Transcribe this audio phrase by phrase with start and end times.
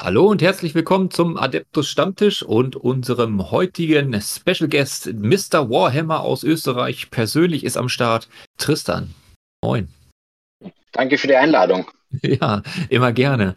[0.00, 5.68] Hallo und herzlich willkommen zum Adeptus Stammtisch und unserem heutigen Special Guest Mr.
[5.70, 7.10] Warhammer aus Österreich.
[7.10, 9.12] Persönlich ist am Start Tristan.
[9.60, 9.88] Moin.
[10.92, 11.90] Danke für die Einladung.
[12.22, 13.56] Ja, immer gerne.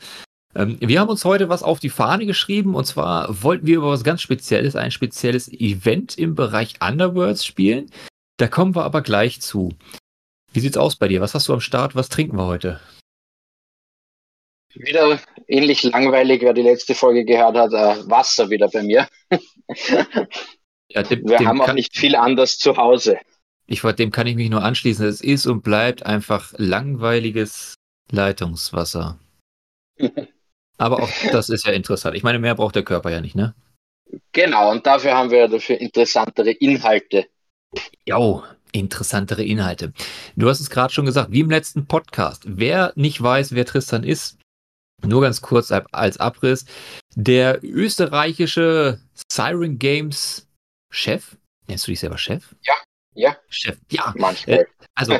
[0.55, 3.91] Ähm, wir haben uns heute was auf die Fahne geschrieben und zwar wollten wir über
[3.91, 7.91] was ganz Spezielles, ein spezielles Event im Bereich Underworlds spielen.
[8.37, 9.75] Da kommen wir aber gleich zu.
[10.53, 11.21] Wie sieht's aus bei dir?
[11.21, 11.93] Was hast du am Start?
[11.93, 12.79] Was trinken wir heute?
[14.75, 19.07] Wieder ähnlich langweilig, wer die letzte Folge gehört hat, äh, Wasser wieder bei mir.
[20.89, 23.17] ja, dem, Wir dem haben auch nicht viel anders zu Hause.
[23.67, 25.05] Ich dem kann ich mich nur anschließen.
[25.05, 27.75] Es ist und bleibt einfach langweiliges
[28.11, 29.17] Leitungswasser.
[30.77, 32.15] Aber auch das ist ja interessant.
[32.15, 33.53] Ich meine, mehr braucht der Körper ja nicht, ne?
[34.31, 37.27] Genau, und dafür haben wir dafür interessantere Inhalte.
[38.05, 39.93] Jo, interessantere Inhalte.
[40.35, 42.43] Du hast es gerade schon gesagt, wie im letzten Podcast.
[42.45, 44.37] Wer nicht weiß, wer Tristan ist,
[45.05, 46.65] nur ganz kurz als Abriss.
[47.15, 48.99] Der österreichische
[49.31, 50.47] Siren Games
[50.91, 52.55] Chef, nennst du dich selber Chef?
[52.63, 52.73] Ja,
[53.13, 53.37] ja.
[53.49, 54.13] Chef, ja.
[54.17, 54.59] Manchmal.
[54.59, 55.17] Äh, also,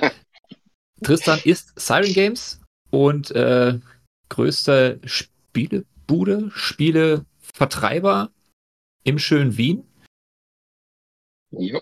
[1.04, 3.80] Tristan ist Siren Games und äh,
[4.30, 8.32] größter Spielebude, Spielevertreiber
[9.04, 9.88] im schönen Wien.
[11.52, 11.80] Ja.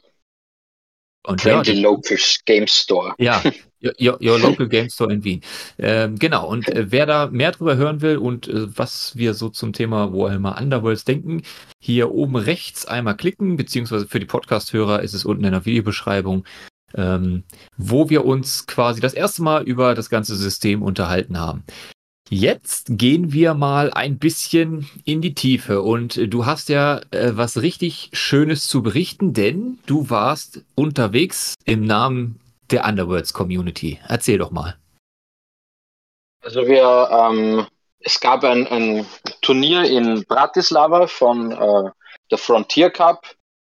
[1.28, 3.14] Und Friendly ja, Local Game Store.
[3.18, 3.44] Ja,
[3.84, 5.42] your, your, Local Game Store in Wien.
[5.78, 9.50] Ähm, genau, und äh, wer da mehr drüber hören will und äh, was wir so
[9.50, 11.44] zum Thema Warhammer Underworlds denken,
[11.82, 16.46] hier oben rechts einmal klicken, beziehungsweise für die Podcast-Hörer ist es unten in der Videobeschreibung,
[16.96, 17.44] ähm,
[17.78, 21.64] wo wir uns quasi das erste Mal über das ganze System unterhalten haben.
[22.32, 27.64] Jetzt gehen wir mal ein bisschen in die Tiefe und du hast ja äh, was
[27.64, 34.00] richtig Schönes zu berichten, denn du warst unterwegs im Namen der Underworlds Community.
[34.08, 34.78] Erzähl doch mal.
[36.44, 37.66] Also wir, ähm,
[38.00, 39.08] es gab ein, ein,
[39.42, 41.90] Turnier in Bratislava von äh,
[42.30, 43.26] der Frontier Cup.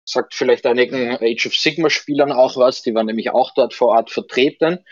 [0.04, 2.82] Sagt vielleicht einigen Age of Sigma Spielern auch was.
[2.82, 4.84] Die waren nämlich auch dort vor Ort vertreten.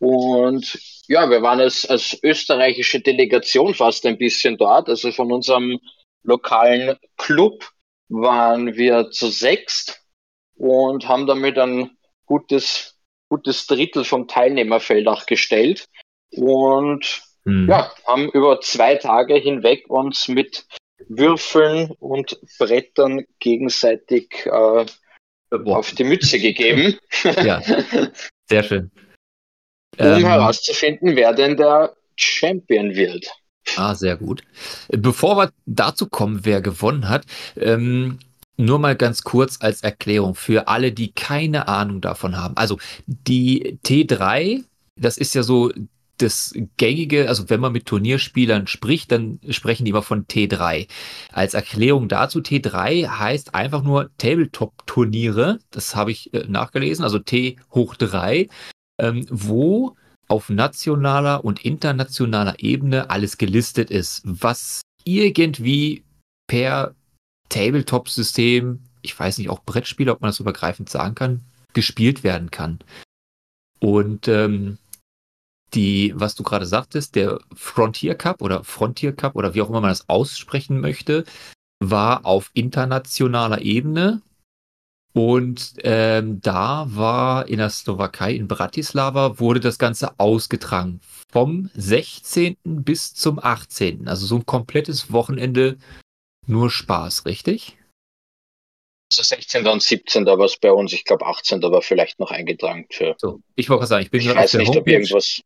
[0.00, 4.88] Und ja, wir waren als, als österreichische Delegation fast ein bisschen dort.
[4.88, 5.78] Also von unserem
[6.22, 7.68] lokalen Club
[8.08, 10.02] waren wir zu sechst
[10.56, 11.90] und haben damit ein
[12.24, 15.86] gutes, gutes Drittel vom Teilnehmerfeld auch gestellt.
[16.30, 17.68] Und hm.
[17.68, 20.66] ja, haben über zwei Tage hinweg uns mit
[21.08, 24.86] Würfeln und Brettern gegenseitig äh,
[25.50, 26.98] auf die Mütze gegeben.
[27.22, 27.60] Ja,
[28.48, 28.90] sehr schön
[29.98, 33.26] um ähm, herauszufinden, wer denn der Champion wird.
[33.76, 34.42] Ah, sehr gut.
[34.88, 37.24] Bevor wir dazu kommen, wer gewonnen hat,
[37.56, 38.18] ähm,
[38.56, 42.56] nur mal ganz kurz als Erklärung für alle, die keine Ahnung davon haben.
[42.56, 44.64] Also die T3,
[44.96, 45.72] das ist ja so
[46.18, 50.86] das gängige, also wenn man mit Turnierspielern spricht, dann sprechen die immer von T3.
[51.32, 55.60] Als Erklärung dazu, T3 heißt einfach nur Tabletop-Turniere.
[55.70, 58.48] Das habe ich äh, nachgelesen, also T hoch 3
[59.00, 59.96] ähm, wo
[60.28, 66.04] auf nationaler und internationaler Ebene alles gelistet ist, was irgendwie
[66.46, 66.94] per
[67.48, 71.40] Tabletop-System, ich weiß nicht, auch Brettspiele, ob man das übergreifend sagen kann,
[71.72, 72.78] gespielt werden kann.
[73.80, 74.78] Und ähm,
[75.74, 79.80] die, was du gerade sagtest, der Frontier Cup oder Frontier Cup oder wie auch immer
[79.80, 81.24] man das aussprechen möchte,
[81.82, 84.20] war auf internationaler Ebene
[85.12, 91.00] und ähm, da war in der Slowakei, in Bratislava, wurde das Ganze ausgetragen.
[91.32, 92.56] Vom 16.
[92.64, 94.08] bis zum 18.
[94.08, 95.78] Also so ein komplettes Wochenende
[96.46, 97.76] nur Spaß, richtig?
[99.12, 99.66] Also 16.
[99.66, 100.26] und 17.
[100.26, 101.62] war es bei uns, ich glaube 18.
[101.62, 103.16] war vielleicht noch eingetragen für.
[103.18, 104.80] So, ich wollte sagen, ich bin ich gerade auf der nicht, Homepage.
[104.80, 105.42] Ob irgendwas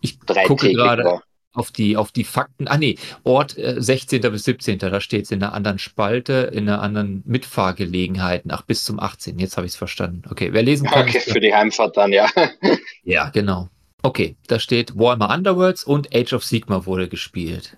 [0.00, 1.04] ich gucke gerade.
[1.04, 1.22] War
[1.52, 2.68] auf die, auf die Fakten.
[2.68, 4.20] Ah nee, Ort äh, 16.
[4.22, 4.78] bis 17.
[4.78, 8.50] Da steht es in einer anderen Spalte, in einer anderen Mitfahrgelegenheiten.
[8.50, 9.38] Ach, bis zum 18.
[9.38, 10.22] Jetzt habe ich es verstanden.
[10.30, 11.08] Okay, wer lesen kann.
[11.08, 12.28] Okay, für die Heimfahrt dann, ja.
[13.02, 13.68] ja, genau.
[14.02, 17.76] Okay, da steht Warhammer Underworlds und Age of Sigma wurde gespielt.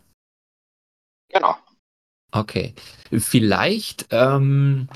[1.32, 1.56] Genau.
[2.32, 2.74] Okay.
[3.10, 4.88] Vielleicht ähm,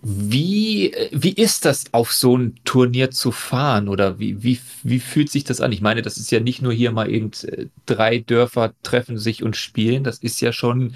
[0.00, 3.88] wie, wie ist das, auf so ein Turnier zu fahren?
[3.88, 5.72] Oder wie, wie, wie fühlt sich das an?
[5.72, 9.42] Ich meine, das ist ja nicht nur hier mal eben äh, drei Dörfer treffen sich
[9.42, 10.04] und spielen.
[10.04, 10.94] Das ist ja schon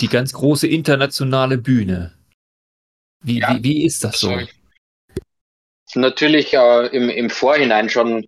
[0.00, 2.14] die ganz große internationale Bühne.
[3.22, 4.36] Wie, ja, wie, wie ist das so?
[5.94, 8.26] Natürlich äh, im, im Vorhinein schon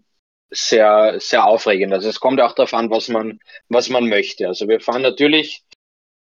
[0.50, 1.92] sehr, sehr aufregend.
[1.92, 4.46] Also es kommt auch darauf an, was man, was man möchte.
[4.46, 5.64] Also wir fahren natürlich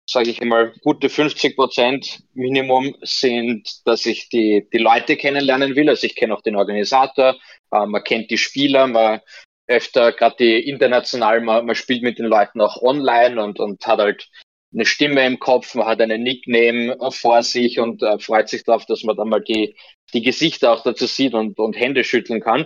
[0.09, 5.89] sage ich einmal, gute 50 Prozent Minimum sind, dass ich die, die Leute kennenlernen will.
[5.89, 7.35] Also ich kenne auch den Organisator,
[7.71, 9.21] äh, man kennt die Spieler, man
[9.67, 13.99] öfter, gerade die international, man, man spielt mit den Leuten auch online und, und hat
[13.99, 14.27] halt
[14.73, 18.85] eine Stimme im Kopf, man hat einen Nickname vor sich und äh, freut sich darauf,
[18.85, 19.75] dass man dann mal die,
[20.13, 22.65] die Gesichter auch dazu sieht und, und Hände schütteln kann.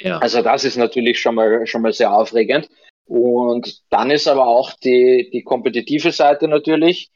[0.00, 0.18] Ja.
[0.18, 2.68] Also das ist natürlich schon mal, schon mal sehr aufregend.
[3.06, 7.10] Und dann ist aber auch die, die kompetitive Seite natürlich,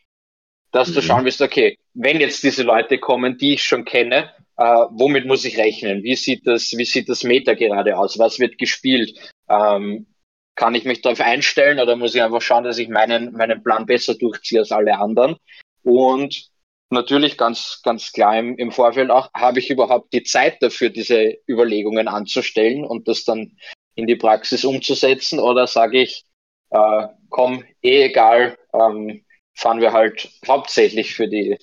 [0.73, 0.95] dass mhm.
[0.95, 5.27] du schauen wirst, okay, wenn jetzt diese Leute kommen, die ich schon kenne, äh, womit
[5.27, 6.03] muss ich rechnen?
[6.03, 8.19] Wie sieht das, wie sieht das Meta gerade aus?
[8.19, 9.19] Was wird gespielt?
[9.49, 10.07] Ähm,
[10.55, 13.85] kann ich mich darauf einstellen oder muss ich einfach schauen, dass ich meinen, meinen Plan
[13.87, 15.37] besser durchziehe als alle anderen?
[15.83, 16.49] Und
[16.91, 21.35] natürlich ganz, ganz klar im, im Vorfeld auch, habe ich überhaupt die Zeit dafür, diese
[21.49, 23.57] Überlegungen anzustellen und das dann
[23.97, 26.25] in die Praxis umzusetzen oder sage ich,
[26.71, 31.59] äh, komm, eh egal, ähm, fahren wir halt hauptsächlich für die,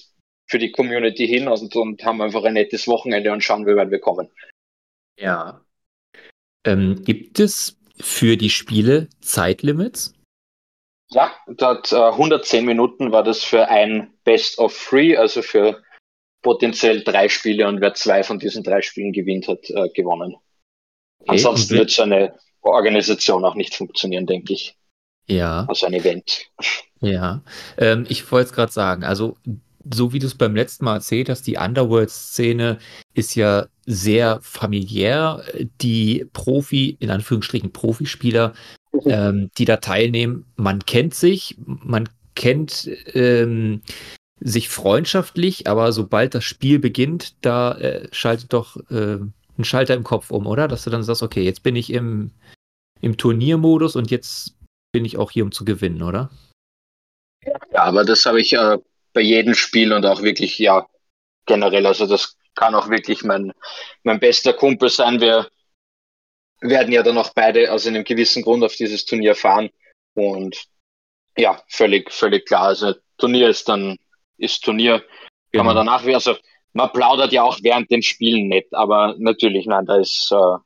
[0.47, 3.91] für die Community hin und, und haben einfach ein nettes Wochenende und schauen, wie weit
[3.91, 4.29] wir kommen.
[5.17, 5.61] Ja.
[6.65, 10.13] Ähm, gibt es für die Spiele Zeitlimits?
[11.11, 15.83] Ja, dort äh, 110 Minuten war das für ein Best of Three, also für
[16.41, 20.35] potenziell drei Spiele und wer zwei von diesen drei Spielen gewinnt hat, äh, gewonnen.
[21.23, 24.75] Okay, Ansonsten wird so eine Organisation auch nicht funktionieren, denke ich.
[25.27, 25.65] Ja.
[25.67, 26.45] Also ein Event.
[26.99, 27.43] Ja.
[27.77, 29.37] Ähm, ich wollte es gerade sagen, also
[29.91, 32.77] so wie du es beim letzten Mal erzählt hast, die Underworld-Szene
[33.13, 35.43] ist ja sehr familiär.
[35.81, 38.53] Die Profi, in Anführungsstrichen Profispieler,
[38.93, 39.01] mhm.
[39.05, 43.81] ähm, die da teilnehmen, man kennt sich, man kennt ähm,
[44.39, 49.19] sich freundschaftlich, aber sobald das Spiel beginnt, da äh, schaltet doch äh,
[49.57, 50.67] ein Schalter im Kopf um, oder?
[50.67, 52.31] Dass du dann sagst, okay, jetzt bin ich im,
[53.01, 54.55] im Turniermodus und jetzt
[54.91, 56.29] bin ich auch hier, um zu gewinnen, oder?
[57.45, 58.77] Ja, aber das habe ich äh,
[59.13, 60.87] bei jedem Spiel und auch wirklich, ja,
[61.45, 61.85] generell.
[61.85, 63.53] Also das kann auch wirklich mein,
[64.03, 65.19] mein bester Kumpel sein.
[65.19, 65.49] Wir
[66.61, 69.69] werden ja dann auch beide aus einem gewissen Grund auf dieses Turnier fahren.
[70.13, 70.65] Und
[71.37, 72.67] ja, völlig, völlig klar.
[72.67, 73.97] Also Turnier ist dann,
[74.37, 74.99] ist Turnier.
[74.99, 75.07] Kann
[75.51, 75.63] genau.
[75.65, 76.37] man danach, also
[76.73, 80.57] man plaudert ja auch während den Spielen nicht, aber natürlich, nein, da ist, äh,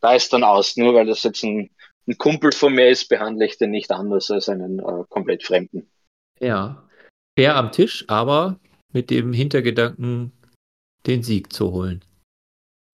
[0.00, 0.76] da ist dann aus.
[0.76, 1.70] Nur weil das jetzt ein,
[2.06, 5.90] ein Kumpel von mir ist, behandle ich den nicht anders als einen äh, komplett Fremden.
[6.40, 6.84] Ja
[7.36, 8.58] fair am Tisch, aber
[8.92, 10.32] mit dem Hintergedanken,
[11.06, 12.04] den Sieg zu holen.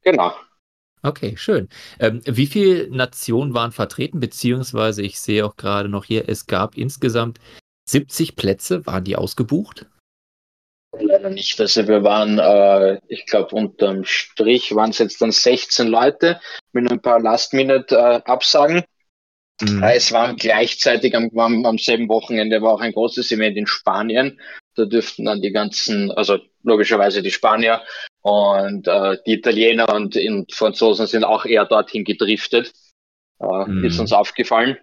[0.03, 0.35] Genau.
[1.03, 1.69] Okay, schön.
[1.99, 4.21] Ähm, wie viele Nationen waren vertreten?
[4.21, 7.39] Beziehungsweise, ich sehe auch gerade noch hier, es gab insgesamt
[7.89, 8.87] 70 Plätze.
[8.87, 9.87] Waren die ausgebucht?
[10.99, 11.61] Leider nicht.
[11.61, 16.41] Also wir waren, äh, ich glaube, unterm Strich waren es jetzt dann 16 Leute
[16.73, 18.79] mit ein paar Last-Minute-Absagen.
[18.79, 18.85] Äh,
[19.61, 19.83] Mhm.
[19.83, 24.41] Es war gleichzeitig am, am, am selben Wochenende war auch ein großes Event in Spanien.
[24.75, 27.83] Da dürften dann die ganzen, also logischerweise die Spanier
[28.23, 32.73] und äh, die Italiener und, und Franzosen sind auch eher dorthin gedriftet.
[33.41, 33.85] Äh, mhm.
[33.85, 34.79] Ist uns aufgefallen.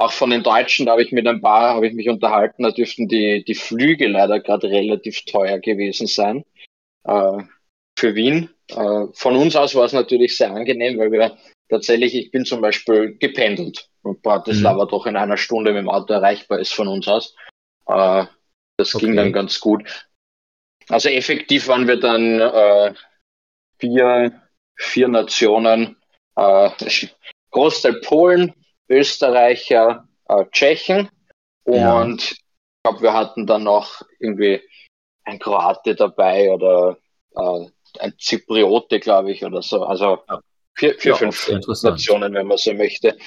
[0.00, 2.70] Auch von den Deutschen, da habe ich mit ein paar, habe ich mich unterhalten, da
[2.70, 6.44] dürften die, die Flüge leider gerade relativ teuer gewesen sein
[7.02, 7.42] äh,
[7.98, 8.48] für Wien.
[8.68, 11.36] Äh, von uns aus war es natürlich sehr angenehm, weil wir
[11.68, 14.88] tatsächlich, ich bin zum Beispiel gependelt und Bratislava mhm.
[14.88, 17.34] doch in einer Stunde mit dem Auto erreichbar ist von uns aus.
[17.88, 18.26] Äh,
[18.76, 19.06] das okay.
[19.06, 19.82] ging dann ganz gut.
[20.88, 22.94] Also effektiv waren wir dann äh,
[23.80, 24.42] vier,
[24.76, 25.96] vier Nationen,
[26.36, 26.70] äh,
[27.50, 28.54] Großteil Polen,
[28.88, 31.08] Österreicher, äh, Tschechen
[31.64, 32.06] und ja.
[32.06, 32.36] ich
[32.82, 34.62] glaube, wir hatten dann noch irgendwie
[35.24, 36.98] ein Kroate dabei oder
[37.36, 37.66] äh,
[38.00, 39.84] ein Zypriote, glaube ich, oder so.
[39.84, 40.40] Also ja.
[40.78, 41.48] Vier, vier ja, fünf
[41.82, 43.18] Nationen, wenn man so möchte.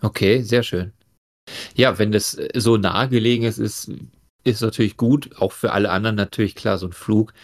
[0.00, 0.94] Okay, sehr schön.
[1.74, 3.90] Ja, wenn das so nahegelegen ist, ist,
[4.42, 5.30] ist natürlich gut.
[5.38, 7.34] Auch für alle anderen natürlich klar, so ein Flug.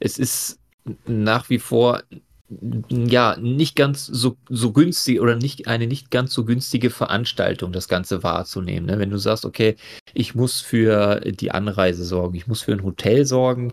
[0.00, 0.58] Es ist
[1.06, 2.02] nach wie vor
[2.48, 7.88] ja nicht ganz so, so günstig oder nicht eine nicht ganz so günstige Veranstaltung, das
[7.88, 8.86] Ganze wahrzunehmen.
[8.86, 8.98] Ne?
[8.98, 9.76] Wenn du sagst, okay,
[10.14, 13.72] ich muss für die Anreise sorgen, ich muss für ein Hotel sorgen,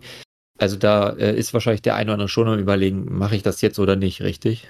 [0.58, 3.60] also da äh, ist wahrscheinlich der eine oder andere schon am überlegen, mache ich das
[3.60, 4.68] jetzt oder nicht, richtig?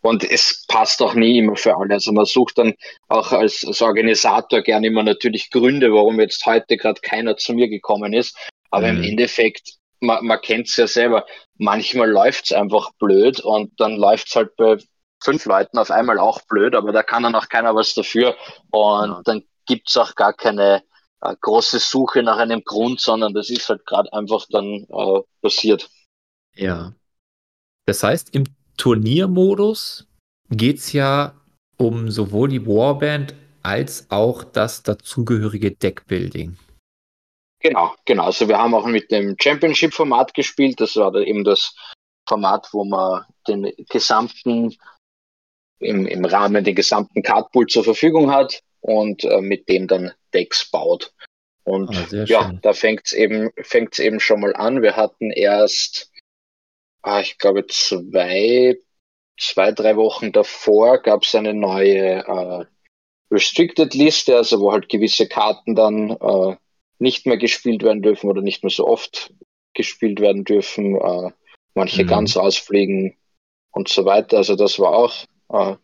[0.00, 1.94] Und es passt auch nie immer für alle.
[1.94, 2.74] Also man sucht dann
[3.08, 7.68] auch als, als Organisator gerne immer natürlich Gründe, warum jetzt heute gerade keiner zu mir
[7.68, 8.36] gekommen ist.
[8.70, 8.98] Aber mhm.
[8.98, 11.24] im Endeffekt, man, man kennt es ja selber,
[11.56, 14.78] manchmal läuft es einfach blöd und dann läuft es halt bei
[15.22, 18.34] fünf Leuten auf einmal auch blöd, aber da kann dann auch keiner was dafür.
[18.70, 19.22] Und ja.
[19.24, 20.82] dann gibt es auch gar keine
[21.20, 25.88] äh, große Suche nach einem Grund, sondern das ist halt gerade einfach dann äh, passiert.
[26.56, 26.92] Ja.
[27.86, 28.44] Das heißt, im
[28.76, 30.06] Turniermodus
[30.50, 31.34] geht es ja
[31.76, 36.58] um sowohl die Warband als auch das dazugehörige Deckbuilding.
[37.62, 38.24] Genau, genau.
[38.24, 40.80] Also wir haben auch mit dem Championship-Format gespielt.
[40.80, 41.76] Das war eben das
[42.28, 44.76] Format, wo man den gesamten,
[45.78, 50.70] im, im Rahmen den gesamten Cardpool zur Verfügung hat und äh, mit dem dann Decks
[50.70, 51.12] baut.
[51.64, 52.58] Und ah, ja, schön.
[52.62, 54.82] da fängt es eben, fängt's eben schon mal an.
[54.82, 56.10] Wir hatten erst,
[57.02, 58.76] ah, ich glaube, zwei,
[59.38, 62.64] zwei, drei Wochen davor gab es eine neue äh,
[63.30, 66.56] Restricted-Liste, also wo halt gewisse Karten dann äh,
[67.02, 69.34] nicht mehr gespielt werden dürfen oder nicht mehr so oft
[69.74, 71.30] gespielt werden dürfen, äh,
[71.74, 72.08] manche mhm.
[72.08, 73.16] ganz ausfliegen
[73.72, 74.38] und so weiter.
[74.38, 75.14] Also das war auch,
[75.50, 75.76] äh,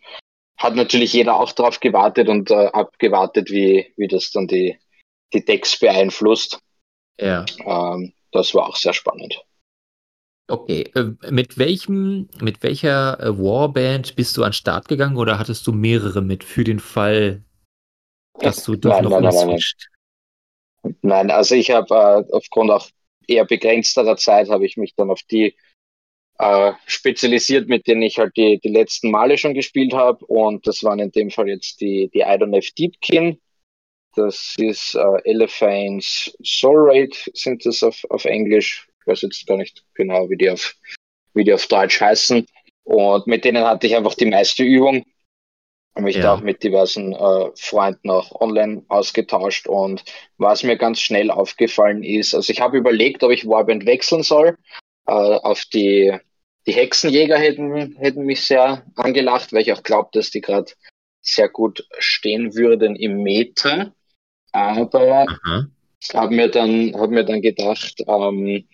[0.57, 4.79] hat natürlich jeder auch drauf gewartet und äh, abgewartet, wie, wie das dann die,
[5.33, 6.61] die Decks beeinflusst.
[7.21, 7.45] Ja.
[7.65, 9.43] Ähm, das war auch sehr spannend.
[10.51, 15.39] Okay, äh, mit welchem, mit welcher äh, Warband bist du an den Start gegangen oder
[15.39, 17.43] hattest du mehrere mit für den Fall,
[18.41, 19.61] dass du dich nein, noch nein, nein,
[21.03, 22.89] nein, also ich habe äh, aufgrund auch
[23.27, 25.55] eher begrenzterer Zeit habe ich mich dann auf die
[26.39, 30.85] äh, spezialisiert, mit denen ich halt die, die letzten Male schon gespielt habe und das
[30.85, 33.41] waren in dem Fall jetzt die, die Idonef Deepkin,
[34.15, 39.85] das ist äh, Elephants Soul Raid sind das auf, auf Englisch weiß jetzt gar nicht
[39.95, 40.77] genau, wie die auf,
[41.35, 42.47] wie die auf Deutsch heißen.
[42.85, 45.05] Und mit denen hatte ich einfach die meiste Übung.
[45.99, 46.23] Habe mich ja.
[46.23, 49.67] da auch mit diversen äh, Freunden auch online ausgetauscht.
[49.67, 50.05] Und
[50.37, 54.57] was mir ganz schnell aufgefallen ist, also ich habe überlegt, ob ich Warband wechseln soll.
[55.09, 56.17] Äh, auf die,
[56.69, 60.71] die Hexenjäger hätten, hätten mich sehr angelacht, weil ich auch glaube, dass die gerade
[61.21, 63.93] sehr gut stehen würden im Meter.
[64.53, 65.27] Aber
[66.15, 68.69] habe mir dann, habe mir dann gedacht, ähm,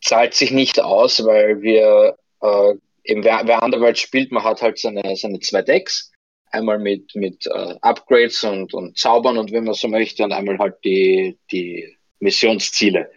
[0.00, 2.74] zahlt sich nicht aus, weil wir äh,
[3.04, 6.10] eben wer, wer Underworld spielt, man hat halt seine, seine zwei Decks.
[6.50, 10.58] Einmal mit, mit äh, Upgrades und, und Zaubern und wenn man so möchte, und einmal
[10.58, 13.10] halt die, die Missionsziele.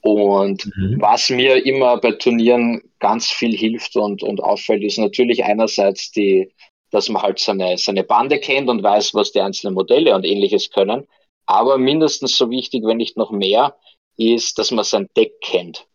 [0.00, 1.00] Und mhm.
[1.00, 6.52] was mir immer bei Turnieren ganz viel hilft und, und auffällt, ist natürlich einerseits die,
[6.90, 10.70] dass man halt seine, seine Bande kennt und weiß, was die einzelnen Modelle und ähnliches
[10.70, 11.08] können.
[11.46, 13.76] Aber mindestens so wichtig, wenn nicht noch mehr,
[14.16, 15.86] ist, dass man sein Deck kennt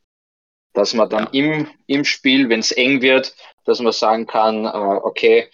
[0.80, 4.70] dass man dann im, im Spiel, wenn es eng wird, dass man sagen kann, äh,
[4.70, 5.50] okay,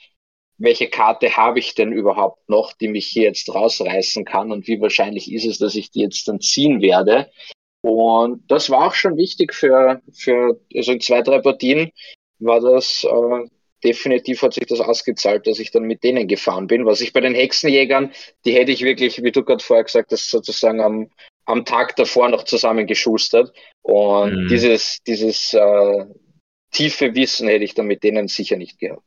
[0.57, 4.79] welche Karte habe ich denn überhaupt noch, die mich hier jetzt rausreißen kann und wie
[4.79, 7.31] wahrscheinlich ist es, dass ich die jetzt dann ziehen werde.
[7.81, 11.91] Und das war auch schon wichtig für, für also in zwei, drei Partien
[12.37, 13.49] war das äh,
[13.83, 16.85] definitiv hat sich das ausgezahlt, dass ich dann mit denen gefahren bin.
[16.85, 18.11] Was ich bei den Hexenjägern,
[18.45, 21.09] die hätte ich wirklich, wie du gerade vorher gesagt hast, sozusagen am,
[21.45, 23.53] am Tag davor noch zusammengeschustert.
[23.81, 24.47] Und mhm.
[24.47, 26.05] dieses, dieses äh,
[26.71, 29.03] tiefe Wissen hätte ich dann mit denen sicher nicht gehabt.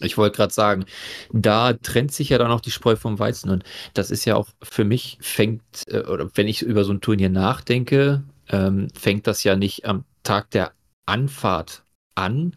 [0.00, 0.84] Ich wollte gerade sagen,
[1.32, 3.50] da trennt sich ja dann auch die Spreu vom Weizen.
[3.50, 7.00] Und das ist ja auch für mich, fängt, äh, oder wenn ich über so ein
[7.00, 10.72] Turnier nachdenke, ähm, fängt das ja nicht am Tag der
[11.06, 11.82] Anfahrt
[12.14, 12.54] an,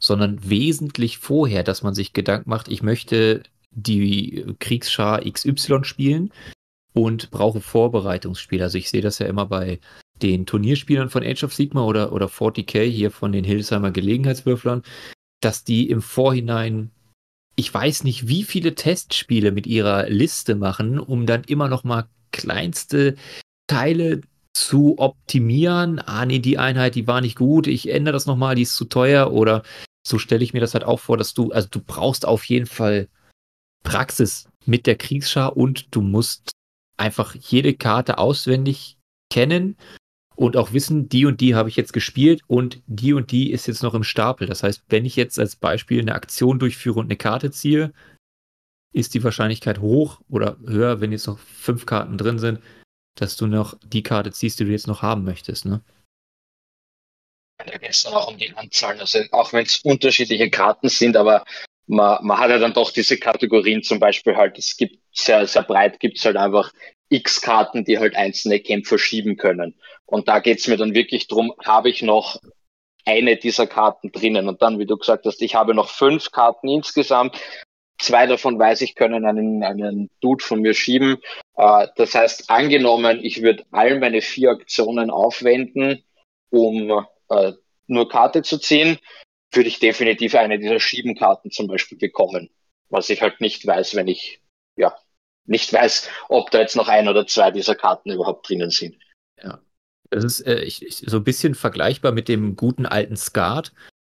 [0.00, 6.32] sondern wesentlich vorher, dass man sich Gedanken macht, ich möchte die Kriegsschar XY spielen
[6.94, 8.64] und brauche Vorbereitungsspiele.
[8.64, 9.80] Also ich sehe das ja immer bei
[10.22, 14.82] den Turnierspielern von Age of Sigma oder, oder 40k hier von den Hildesheimer Gelegenheitswürflern,
[15.40, 16.90] dass die im Vorhinein,
[17.56, 22.08] ich weiß nicht, wie viele Testspiele mit ihrer Liste machen, um dann immer noch mal
[22.30, 23.16] kleinste
[23.66, 24.20] Teile
[24.54, 25.98] zu optimieren.
[25.98, 28.84] Ah, nee, die Einheit, die war nicht gut, ich ändere das nochmal, die ist zu
[28.84, 29.64] teuer oder
[30.06, 32.66] so stelle ich mir das halt auch vor, dass du, also du brauchst auf jeden
[32.66, 33.08] Fall
[33.82, 36.52] Praxis mit der Kriegsschar und du musst
[36.96, 38.96] einfach jede Karte auswendig
[39.32, 39.76] kennen
[40.36, 43.66] und auch wissen, die und die habe ich jetzt gespielt und die und die ist
[43.66, 44.46] jetzt noch im Stapel.
[44.46, 47.92] Das heißt, wenn ich jetzt als Beispiel eine Aktion durchführe und eine Karte ziehe,
[48.92, 52.60] ist die Wahrscheinlichkeit hoch oder höher, wenn jetzt noch fünf Karten drin sind,
[53.16, 55.66] dass du noch die Karte ziehst, die du jetzt noch haben möchtest.
[55.66, 55.82] Ne?
[57.58, 58.98] Da geht es auch um die Anzahl.
[58.98, 61.44] Also auch wenn es unterschiedliche Karten sind, aber
[61.86, 65.62] man, man hat ja dann doch diese Kategorien zum Beispiel halt, es gibt sehr, sehr
[65.62, 66.72] breit gibt es halt einfach
[67.08, 69.74] x Karten, die halt einzelne Kämpfer schieben können.
[70.06, 72.40] Und da geht es mir dann wirklich drum, habe ich noch
[73.04, 74.48] eine dieser Karten drinnen.
[74.48, 77.38] Und dann, wie du gesagt hast, ich habe noch fünf Karten insgesamt.
[77.98, 81.18] Zwei davon weiß ich, können einen, einen Dude von mir schieben.
[81.56, 86.02] Äh, das heißt, angenommen, ich würde all meine vier Aktionen aufwenden,
[86.50, 87.52] um äh,
[87.86, 88.98] nur Karte zu ziehen,
[89.52, 92.50] würde ich definitiv eine dieser Schiebenkarten zum Beispiel bekommen.
[92.88, 94.40] Was ich halt nicht weiß, wenn ich
[94.76, 94.94] ja
[95.46, 98.96] nicht weiß, ob da jetzt noch ein oder zwei dieser Karten überhaupt drinnen sind.
[99.42, 99.60] Ja.
[100.10, 103.72] Das ist äh, ich, ich, so ein bisschen vergleichbar mit dem guten alten Skat,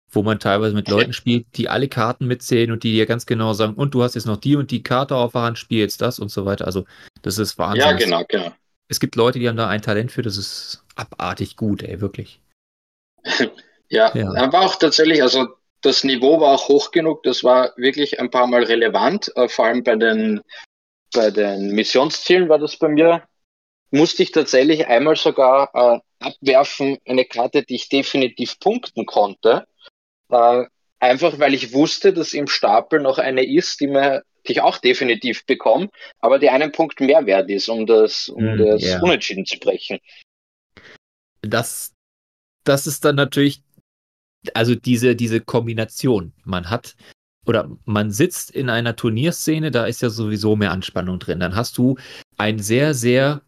[0.10, 3.54] wo man teilweise mit Leuten spielt, die alle Karten mitzählen und die dir ganz genau
[3.54, 6.02] sagen, und du hast jetzt noch die und die Karte auf der Hand, spiel jetzt
[6.02, 6.66] das und so weiter.
[6.66, 6.86] Also
[7.22, 7.82] das ist Wahnsinn.
[7.82, 8.52] Ja, genau, genau.
[8.90, 12.42] Es gibt Leute, die haben da ein Talent für, das ist abartig gut, ey, wirklich.
[13.94, 15.50] Ja, ja, war auch tatsächlich, also
[15.82, 19.66] das Niveau war auch hoch genug, das war wirklich ein paar Mal relevant, äh, vor
[19.66, 20.40] allem bei den,
[21.14, 23.24] bei den Missionszielen war das bei mir.
[23.92, 29.66] Musste ich tatsächlich einmal sogar äh, abwerfen, eine Karte, die ich definitiv punkten konnte.
[30.30, 30.66] Äh,
[31.00, 34.78] einfach weil ich wusste, dass im Stapel noch eine ist, die mir die ich auch
[34.78, 35.90] definitiv bekomme,
[36.20, 39.02] aber die einen Punkt mehr wert ist, um das, um mm, das yeah.
[39.02, 40.00] Unentschieden zu brechen.
[41.42, 41.94] Das,
[42.64, 43.62] das ist dann natürlich
[44.54, 46.34] also diese, diese Kombination.
[46.44, 46.96] Man hat
[47.46, 51.40] oder man sitzt in einer Turnierszene, da ist ja sowieso mehr Anspannung drin.
[51.40, 51.98] Dann hast du
[52.38, 53.42] einen sehr, sehr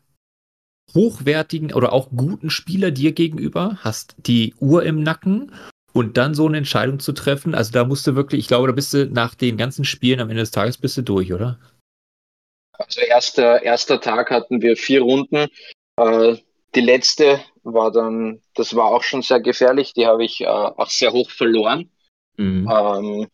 [0.93, 5.51] hochwertigen oder auch guten Spieler dir gegenüber, hast die Uhr im Nacken
[5.93, 7.55] und dann so eine Entscheidung zu treffen.
[7.55, 10.29] Also da musst du wirklich, ich glaube, da bist du nach den ganzen Spielen am
[10.29, 11.59] Ende des Tages bist du durch, oder?
[12.73, 15.47] Also erster, erster Tag hatten wir vier Runden.
[15.97, 16.37] Äh,
[16.75, 20.89] die letzte war dann, das war auch schon sehr gefährlich, die habe ich äh, auch
[20.89, 21.91] sehr hoch verloren.
[22.37, 22.69] Mhm.
[22.69, 23.27] Ähm,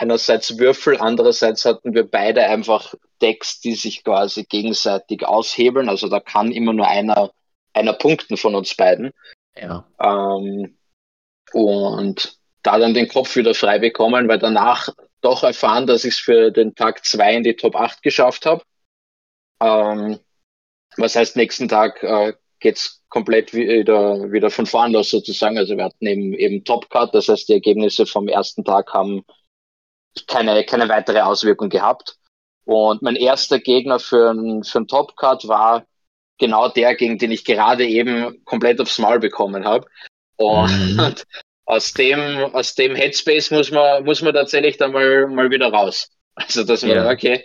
[0.00, 5.88] einerseits Würfel, andererseits hatten wir beide einfach Decks, die sich quasi gegenseitig aushebeln.
[5.88, 7.32] Also da kann immer nur einer,
[7.72, 9.12] einer punkten von uns beiden.
[9.56, 9.86] Ja.
[10.00, 10.78] Ähm,
[11.52, 14.88] und da dann den Kopf wieder frei bekommen, weil danach
[15.20, 18.62] doch erfahren, dass ich es für den Tag zwei in die Top 8 geschafft habe.
[19.60, 20.20] Ähm,
[20.96, 25.58] was heißt, nächsten Tag äh, geht's komplett wieder, wieder von vorn los sozusagen.
[25.58, 29.24] Also wir hatten eben, eben Top Cut, das heißt, die Ergebnisse vom ersten Tag haben
[30.26, 32.16] keine, keine weitere Auswirkung gehabt.
[32.64, 35.86] Und mein erster Gegner für einen für ein Top Cut war
[36.38, 39.86] genau der, gegen den ich gerade eben komplett aufs Maul bekommen habe.
[40.36, 41.14] Und mhm.
[41.64, 46.10] aus dem, aus dem Headspace muss man, muss man tatsächlich dann mal, mal wieder raus.
[46.34, 47.10] Also, dass man, ja.
[47.10, 47.44] okay,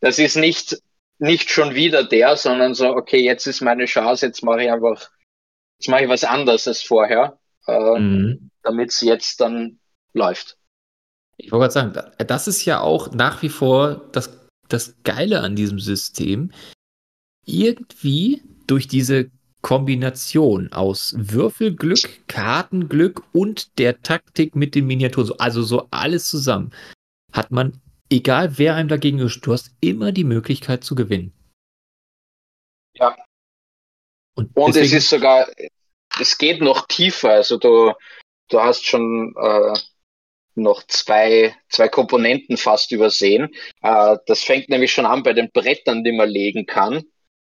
[0.00, 0.76] das ist nicht
[1.18, 5.10] nicht schon wieder der, sondern so, okay, jetzt ist meine Chance, jetzt mache ich einfach,
[5.78, 8.50] jetzt mache ich was anderes als vorher, äh, mhm.
[8.62, 9.78] damit es jetzt dann
[10.12, 10.56] läuft.
[11.38, 15.56] Ich wollte gerade sagen, das ist ja auch nach wie vor das, das Geile an
[15.56, 16.50] diesem System.
[17.44, 19.30] Irgendwie durch diese
[19.62, 26.72] Kombination aus Würfelglück, Kartenglück und der Taktik mit den Miniaturen, also so alles zusammen,
[27.32, 31.32] hat man egal wer einem dagegen ist, du hast immer die Möglichkeit zu gewinnen.
[32.94, 33.16] Ja.
[34.34, 35.46] Und, Und es ist sogar,
[36.20, 37.30] es geht noch tiefer.
[37.30, 37.92] Also du,
[38.48, 39.78] du hast schon äh,
[40.56, 43.54] noch zwei, zwei Komponenten fast übersehen.
[43.82, 47.04] Äh, das fängt nämlich schon an bei den Brettern, die man legen kann.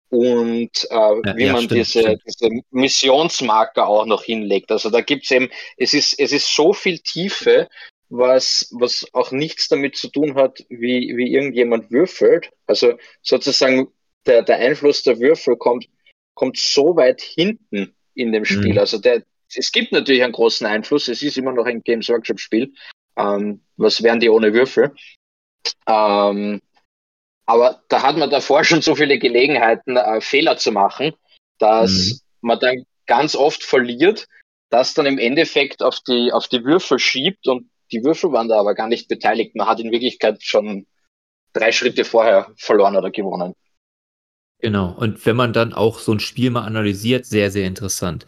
[0.08, 2.22] Und äh, ja, wie ja, man stimmt, diese, stimmt.
[2.26, 4.70] diese Missionsmarker auch noch hinlegt.
[4.70, 7.68] Also da gibt's eben, es ist, es ist so viel Tiefe,
[8.08, 12.50] was, was auch nichts damit zu tun hat, wie, wie irgendjemand würfelt.
[12.66, 13.88] Also sozusagen
[14.26, 15.88] der, der Einfluss der Würfel kommt,
[16.34, 18.72] kommt so weit hinten in dem Spiel.
[18.72, 18.78] Mhm.
[18.78, 21.08] Also der, es gibt natürlich einen großen Einfluss.
[21.08, 22.72] Es ist immer noch ein Games Workshop Spiel.
[23.16, 24.94] Ähm, was wären die ohne Würfel?
[25.86, 26.60] Ähm,
[27.46, 31.12] aber da hat man davor schon so viele Gelegenheiten, äh, Fehler zu machen,
[31.58, 32.20] dass mhm.
[32.40, 34.26] man dann ganz oft verliert,
[34.70, 38.58] das dann im Endeffekt auf die, auf die Würfel schiebt und die Würfel waren da
[38.58, 39.54] aber gar nicht beteiligt.
[39.54, 40.86] Man hat in Wirklichkeit schon
[41.52, 43.54] drei Schritte vorher verloren oder gewonnen.
[44.58, 48.26] Genau, und wenn man dann auch so ein Spiel mal analysiert, sehr, sehr interessant.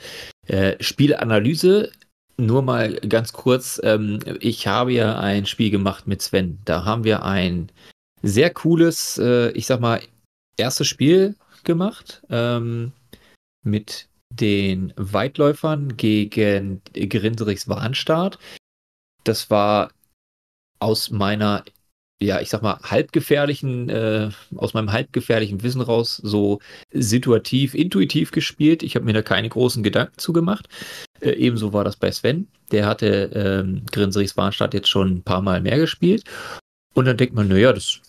[0.48, 1.92] Äh, Spielanalyse,
[2.36, 6.58] nur mal ganz kurz, ähm, ich habe ja ein Spiel gemacht mit Sven.
[6.64, 7.70] Da haben wir ein
[8.22, 10.00] sehr cooles, äh, ich sag mal,
[10.56, 12.92] erstes Spiel gemacht ähm,
[13.62, 18.38] mit den Weitläufern gegen Grinserix Warnstart
[19.28, 19.92] das war
[20.80, 21.64] aus meiner,
[22.20, 26.58] ja, ich sag mal, halbgefährlichen, äh, aus meinem halbgefährlichen Wissen raus so
[26.90, 28.82] situativ, intuitiv gespielt.
[28.82, 30.68] Ich habe mir da keine großen Gedanken zugemacht.
[31.20, 32.48] Äh, ebenso war das bei Sven.
[32.72, 36.24] Der hatte ähm, Grinserichs Warnstadt jetzt schon ein paar Mal mehr gespielt.
[36.94, 38.00] Und dann denkt man, naja, das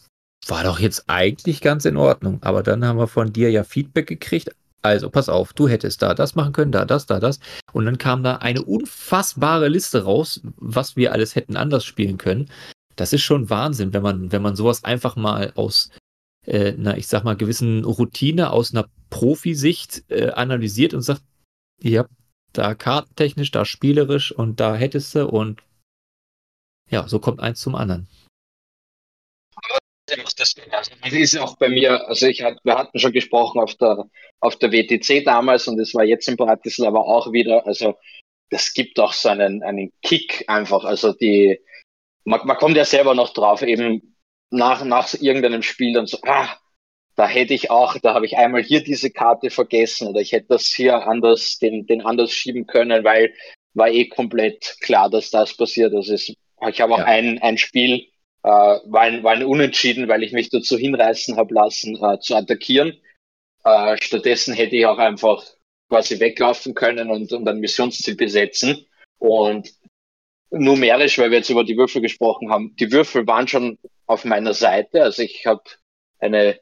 [0.48, 2.40] war doch jetzt eigentlich ganz in Ordnung.
[2.42, 4.50] Aber dann haben wir von dir ja Feedback gekriegt.
[4.82, 7.40] Also, pass auf, du hättest da das machen können, da das, da das.
[7.74, 12.50] Und dann kam da eine unfassbare Liste raus, was wir alles hätten anders spielen können.
[13.00, 15.90] Das ist schon Wahnsinn, wenn man, wenn man sowas einfach mal aus
[16.46, 21.22] äh, einer, ich sag mal, gewissen Routine, aus einer Profisicht äh, analysiert und sagt,
[21.82, 22.06] ja,
[22.52, 25.64] da kartentechnisch, da spielerisch und da hättest du und
[26.90, 28.10] ja, so kommt eins zum anderen.
[30.06, 30.56] Das, das
[31.14, 34.10] ist auch bei mir, also ich hat, wir hatten schon gesprochen auf der,
[34.42, 37.98] auf der WTC damals und es war jetzt in Bratislava auch wieder, also
[38.50, 41.62] das gibt auch so einen, einen Kick einfach, also die,
[42.30, 44.16] man, man kommt ja selber noch drauf, eben
[44.52, 46.48] nach, nach irgendeinem Spiel dann so, ah,
[47.16, 50.48] da hätte ich auch, da habe ich einmal hier diese Karte vergessen oder ich hätte
[50.50, 53.34] das hier anders, den, den anders schieben können, weil
[53.74, 55.94] war eh komplett klar, dass das passiert.
[55.94, 57.06] Also es, ich habe auch ja.
[57.06, 58.08] ein, ein Spiel,
[58.44, 62.36] äh, war, ein, war ein Unentschieden, weil ich mich dazu hinreißen habe lassen, äh, zu
[62.36, 62.94] attackieren.
[63.64, 65.44] Äh, stattdessen hätte ich auch einfach
[65.90, 68.86] quasi weglaufen können und, und ein Missionsziel besetzen.
[69.18, 69.74] Und
[70.52, 74.54] numerisch, weil wir jetzt über die Würfel gesprochen haben, die Würfel waren schon auf meiner
[74.54, 75.04] Seite.
[75.04, 75.64] Also ich habe
[76.20, 76.60] eine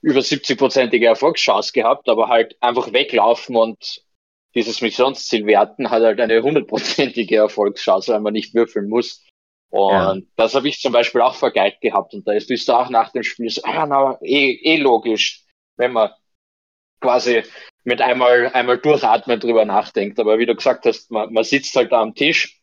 [0.00, 4.02] über 70-prozentige Erfolgschance gehabt, aber halt einfach weglaufen und
[4.54, 9.24] dieses Missionsziel werten hat halt eine hundertprozentige Erfolgschance, weil man nicht würfeln muss.
[9.70, 10.16] Und ja.
[10.36, 12.14] das habe ich zum Beispiel auch vergeigt gehabt.
[12.14, 15.44] Und da ist bist du auch nach dem Spiel so, ah, na, eh, eh logisch,
[15.76, 16.10] wenn man
[17.00, 17.42] quasi
[17.84, 20.18] mit einmal, einmal durchatmen drüber nachdenkt.
[20.18, 22.57] Aber wie du gesagt hast, man, man sitzt halt da am Tisch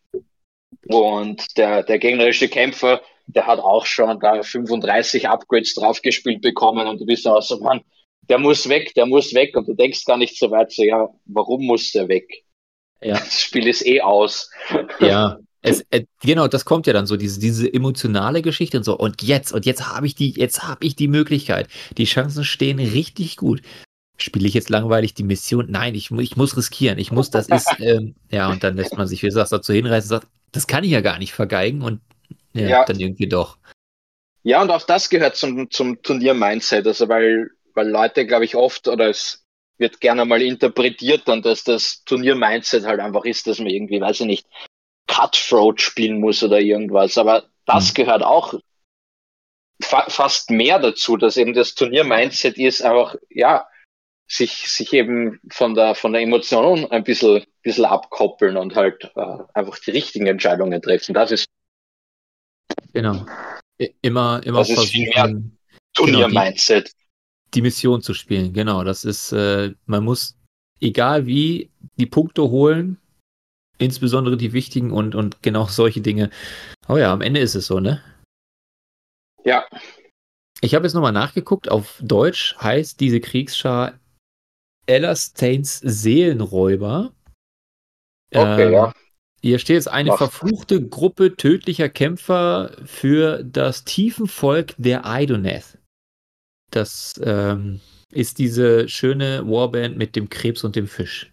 [0.87, 7.01] und der, der gegnerische Kämpfer, der hat auch schon da 35 Upgrades draufgespielt bekommen und
[7.01, 7.81] du bist auch so, Mann,
[8.29, 11.09] der muss weg, der muss weg und du denkst gar nicht so weit so, ja,
[11.25, 12.43] warum muss der weg?
[13.01, 13.15] Ja.
[13.19, 14.49] Das Spiel ist eh aus.
[14.99, 18.95] Ja, es, äh, genau, das kommt ja dann so, diese, diese emotionale Geschichte und so.
[18.95, 21.67] Und jetzt, und jetzt habe ich die, jetzt habe ich die Möglichkeit.
[21.97, 23.61] Die Chancen stehen richtig gut.
[24.17, 25.65] Spiele ich jetzt langweilig die Mission?
[25.69, 26.99] Nein, ich, ich muss riskieren.
[26.99, 30.15] Ich muss, das ist, ähm, ja, und dann lässt man sich, wie gesagt, dazu hinreißen
[30.15, 32.01] und sagt, das kann ich ja gar nicht vergeigen und
[32.53, 32.85] ja, ja.
[32.85, 33.57] dann irgendwie doch.
[34.43, 36.87] Ja, und auch das gehört zum, zum Turnier-Mindset.
[36.87, 39.43] Also, weil, weil Leute, glaube ich, oft, oder es
[39.77, 44.21] wird gerne mal interpretiert dann, dass das Turnier-Mindset halt einfach ist, dass man irgendwie, weiß
[44.21, 44.47] ich nicht,
[45.07, 47.17] Cutthroat spielen muss oder irgendwas.
[47.17, 47.93] Aber das mhm.
[47.95, 48.53] gehört auch
[49.81, 53.67] fa fast mehr dazu, dass eben das Turnier-Mindset ist, einfach, ja,
[54.27, 59.37] sich, sich eben von der, von der Emotion ein bisschen, bisschen abkoppeln und halt äh,
[59.53, 61.13] einfach die richtigen Entscheidungen treffen.
[61.13, 61.45] Das ist
[62.93, 63.25] genau
[64.01, 65.57] immer immer das versuchen
[65.95, 66.85] Turnier-Mindset.
[66.85, 66.95] Genau,
[67.47, 68.53] die, die, Mission zu spielen.
[68.53, 70.37] Genau, das ist äh, man muss
[70.79, 72.97] egal wie die Punkte holen,
[73.77, 76.29] insbesondere die wichtigen und und genau solche Dinge.
[76.87, 78.01] Oh ja, am Ende ist es so, ne?
[79.43, 79.65] Ja.
[80.61, 81.69] Ich habe jetzt nochmal nachgeguckt.
[81.69, 83.99] Auf Deutsch heißt diese Kriegsschar
[84.87, 87.11] Elastains Seelenräuber.
[88.33, 88.93] Okay, ähm, ja.
[89.41, 90.17] Hier steht jetzt eine Ach.
[90.17, 95.77] verfluchte Gruppe tödlicher Kämpfer für das Tiefenvolk der Idoneth.
[96.71, 97.79] Das ähm,
[98.11, 101.31] ist diese schöne Warband mit dem Krebs und dem Fisch.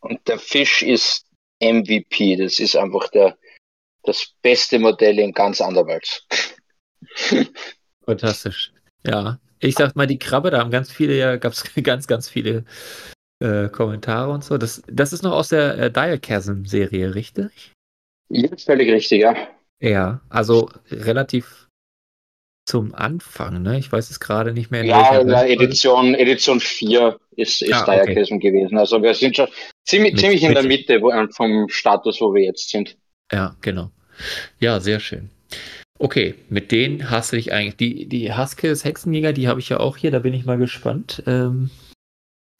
[0.00, 1.26] Und der Fisch ist
[1.62, 2.36] MVP.
[2.36, 3.38] Das ist einfach der,
[4.02, 6.26] das beste Modell in ganz Anderwelt.
[8.04, 8.72] Fantastisch.
[9.02, 12.28] Ja, ich sag mal, die Krabbe, da haben ganz viele, ja, gab es ganz, ganz
[12.28, 12.64] viele
[13.40, 14.58] äh, Kommentare und so.
[14.58, 17.72] Das, das ist noch aus der äh, Diachasm-Serie, richtig?
[18.30, 19.34] Ja, völlig richtig, ja.
[19.82, 21.68] Ja, also relativ
[22.66, 23.78] zum Anfang, ne?
[23.78, 24.84] Ich weiß es gerade nicht mehr.
[24.84, 28.50] ja, ja Edition, Edition 4 ist, ist ah, Diachasm okay.
[28.50, 28.78] gewesen.
[28.78, 29.48] Also wir sind schon
[29.84, 32.96] ziemlich, mit, ziemlich in der Mitte wo, vom Status, wo wir jetzt sind.
[33.32, 33.90] Ja, genau.
[34.60, 35.30] Ja, sehr schön.
[35.98, 37.76] Okay, mit denen hast du dich eigentlich.
[37.76, 41.22] Die, die Huskers Hexenjäger, die habe ich ja auch hier, da bin ich mal gespannt,
[41.26, 41.70] ähm,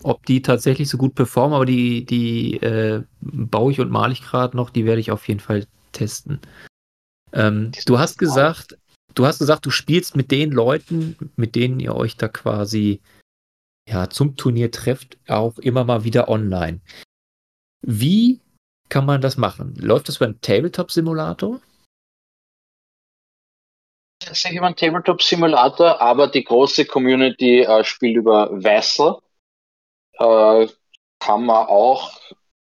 [0.02, 4.22] ob die tatsächlich so gut performen, aber die, die äh, baue ich und male ich
[4.22, 6.40] gerade noch, die werde ich auf jeden Fall testen.
[7.32, 8.78] Ähm, du hast gesagt,
[9.14, 13.00] du hast gesagt, du spielst mit den Leuten, mit denen ihr euch da quasi
[13.88, 16.80] ja, zum Turnier trefft, auch immer mal wieder online.
[17.82, 18.40] Wie
[18.88, 19.74] kann man das machen?
[19.76, 21.60] Läuft das beim Tabletop-Simulator?
[24.20, 29.16] tatsächlich über einen Tabletop-Simulator, aber die große Community äh, spielt über Vessel.
[30.20, 30.68] Äh,
[31.18, 32.18] kann man auch,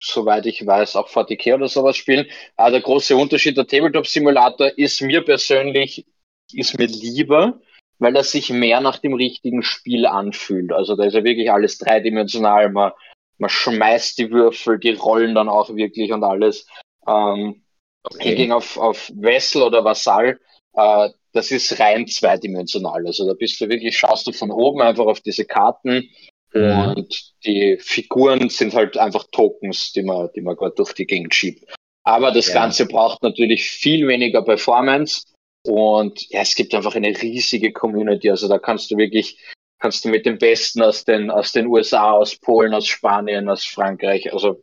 [0.00, 2.26] soweit ich weiß, auch VTK oder sowas spielen.
[2.57, 6.07] Aber der große Unterschied, der Tabletop-Simulator ist mir persönlich,
[6.53, 7.61] ist mir lieber,
[7.98, 10.72] weil er sich mehr nach dem richtigen Spiel anfühlt.
[10.72, 12.70] Also da ist ja wirklich alles dreidimensional.
[12.70, 12.92] Man,
[13.38, 16.66] man schmeißt die Würfel, die rollen dann auch wirklich und alles.
[17.07, 17.62] Ähm,
[18.03, 18.31] okay.
[18.31, 20.40] Hingegen auf, auf Vessel oder Vasall,
[20.74, 23.07] äh, das ist rein zweidimensional.
[23.07, 26.09] Also da bist du wirklich, schaust du von oben einfach auf diese Karten
[26.54, 26.94] mhm.
[26.96, 31.34] und die Figuren sind halt einfach Tokens, die man, die man gerade durch die Gegend
[31.34, 31.64] schiebt.
[32.04, 32.54] Aber das ja.
[32.54, 35.24] Ganze braucht natürlich viel weniger Performance
[35.66, 38.30] und ja, es gibt einfach eine riesige Community.
[38.30, 39.38] Also da kannst du wirklich,
[39.78, 43.64] kannst du mit den Besten aus den, aus den USA, aus Polen, aus Spanien, aus
[43.64, 44.62] Frankreich, also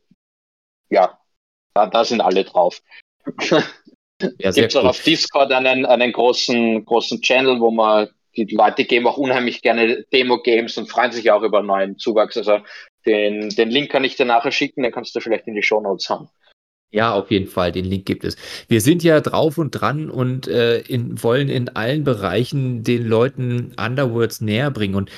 [0.90, 1.20] ja,
[1.74, 2.82] da, da sind alle drauf.
[3.42, 3.64] Ja,
[4.20, 8.10] Gibt es auch auf Discord einen, einen großen, großen Channel, wo man
[8.46, 12.38] die Leute geben auch unheimlich gerne Demo-Games und freuen sich auch über neuen Zuwachs.
[12.38, 12.60] Also
[13.06, 15.82] den, den Link kann ich dir nachher schicken, den kannst du vielleicht in die Show
[15.82, 16.30] Notes haben.
[16.90, 18.38] Ja, auf jeden Fall, den Link gibt es.
[18.70, 23.74] Wir sind ja drauf und dran und äh, in, wollen in allen Bereichen den Leuten
[23.78, 24.96] Underworlds näher bringen.
[24.96, 25.12] Und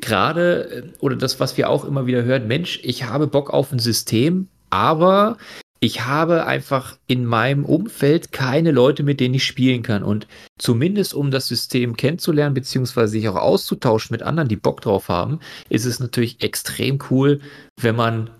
[0.00, 3.70] gerade, äh, oder das, was wir auch immer wieder hören, Mensch, ich habe Bock auf
[3.70, 5.36] ein System, aber
[5.82, 10.04] ich habe einfach in meinem Umfeld keine Leute, mit denen ich spielen kann.
[10.04, 15.08] Und zumindest um das System kennenzulernen, beziehungsweise sich auch auszutauschen mit anderen, die Bock drauf
[15.08, 15.40] haben,
[15.70, 17.40] ist es natürlich extrem cool,
[17.80, 18.30] wenn man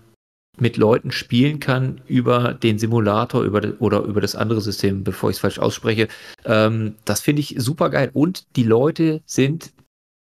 [0.57, 5.35] mit Leuten spielen kann über den Simulator über oder über das andere System, bevor ich
[5.35, 6.07] es falsch ausspreche.
[6.45, 8.09] Ähm, das finde ich super geil.
[8.13, 9.73] Und die Leute sind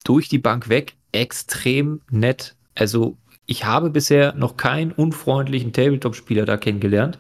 [0.04, 2.56] durch die Bank weg extrem nett.
[2.76, 3.18] Also
[3.50, 7.18] ich habe bisher noch keinen unfreundlichen Tabletop-Spieler da kennengelernt,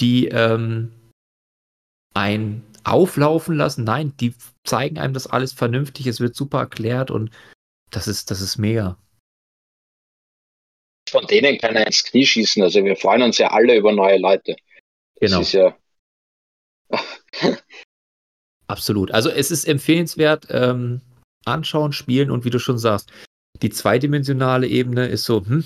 [0.00, 0.92] die ähm,
[2.14, 3.84] ein auflaufen lassen.
[3.84, 7.30] Nein, die zeigen einem das alles vernünftig, es wird super erklärt und
[7.90, 8.96] das ist, das ist mega.
[11.10, 12.62] Von denen kann er ins Knie schießen.
[12.62, 14.56] Also wir freuen uns ja alle über neue Leute.
[15.20, 15.40] Das genau.
[15.42, 15.76] ist ja.
[18.66, 19.10] Absolut.
[19.10, 21.02] Also es ist empfehlenswert, ähm,
[21.44, 23.12] anschauen, spielen und wie du schon sagst,
[23.62, 25.64] die zweidimensionale Ebene ist so, hm,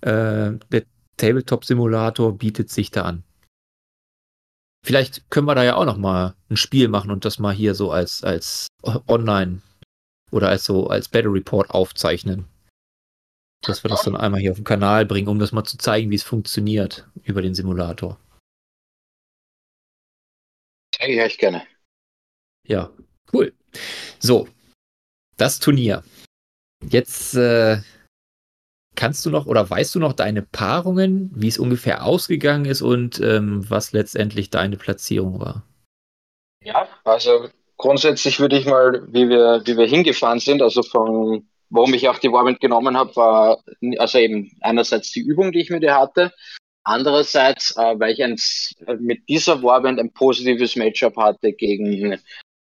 [0.00, 0.84] äh, der
[1.16, 3.24] Tabletop-Simulator bietet sich da an.
[4.84, 7.74] Vielleicht können wir da ja auch noch mal ein Spiel machen und das mal hier
[7.74, 8.66] so als, als
[9.06, 9.62] online
[10.32, 12.46] oder als so als Battle Report aufzeichnen.
[13.64, 16.10] Dass wir das dann einmal hier auf den Kanal bringen, um das mal zu zeigen,
[16.10, 18.18] wie es funktioniert über den Simulator.
[20.92, 21.64] Zeige ich gerne.
[22.66, 22.90] Ja,
[23.32, 23.52] cool.
[24.18, 24.48] So,
[25.36, 26.02] das Turnier.
[26.88, 27.78] Jetzt äh,
[28.94, 33.20] kannst du noch oder weißt du noch deine Paarungen, wie es ungefähr ausgegangen ist und
[33.20, 35.64] ähm, was letztendlich deine Platzierung war?
[36.64, 41.94] Ja, also grundsätzlich würde ich mal, wie wir, wie wir hingefahren sind, also von warum
[41.94, 43.58] ich auch die Warband genommen habe, war
[43.98, 46.32] also eben einerseits die Übung, die ich mit ihr hatte,
[46.84, 48.36] andererseits, äh, weil ich ein,
[49.00, 52.18] mit dieser Warband ein positives Matchup hatte gegen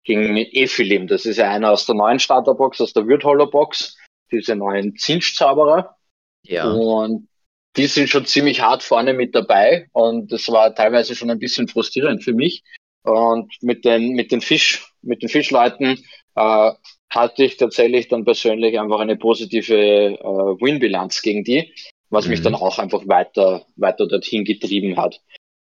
[0.08, 1.06] gegen Ephilim.
[1.06, 3.97] Das ist ja einer aus der neuen Starterbox, aus der Würtholler Box
[4.32, 5.96] diese neuen Zinschzauberer.
[6.44, 6.70] Ja.
[6.72, 7.28] Und
[7.76, 11.68] die sind schon ziemlich hart vorne mit dabei und das war teilweise schon ein bisschen
[11.68, 12.63] frustrierend für mich.
[13.04, 16.04] Und mit den, mit den Fisch, mit den Fischleuten
[16.36, 16.72] äh,
[17.10, 21.74] hatte ich tatsächlich dann persönlich einfach eine positive äh, Win-Bilanz gegen die,
[22.10, 22.32] was mhm.
[22.32, 25.22] mich dann auch einfach weiter, weiter dorthin getrieben hat.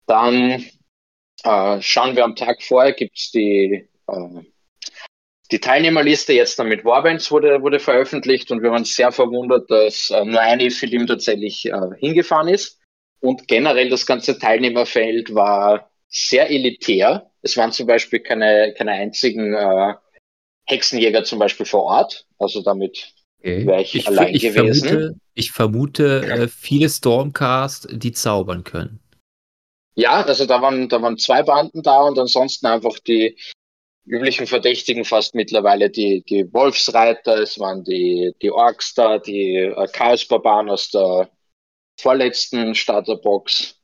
[0.06, 0.66] Dann
[1.44, 4.42] äh, schauen wir am Tag vorher, gibt's die äh,
[5.52, 10.12] die Teilnehmerliste jetzt dann mit Warbands wurde, wurde veröffentlicht und wir waren sehr verwundert, dass
[10.12, 12.80] äh, nur eine Film tatsächlich äh, hingefahren ist.
[13.22, 17.32] Und generell das ganze Teilnehmerfeld war sehr elitär.
[17.42, 19.96] Es waren zum Beispiel keine, keine einzigen äh,
[20.66, 22.26] Hexenjäger zum Beispiel vor Ort.
[22.38, 23.66] Also damit okay.
[23.66, 24.88] wäre ich, ich, allein ich gewesen.
[24.88, 29.00] Vermute, ich vermute äh, viele Stormcast, die zaubern können.
[29.96, 33.36] Ja, also da waren, da waren zwei Banden da und ansonsten einfach die,
[34.10, 39.88] üblichen Verdächtigen fast mittlerweile die, die Wolfsreiter, es waren die, die Orks da, die äh,
[39.88, 41.30] Chaos-Barbaren aus der
[42.00, 43.76] vorletzten Starterbox.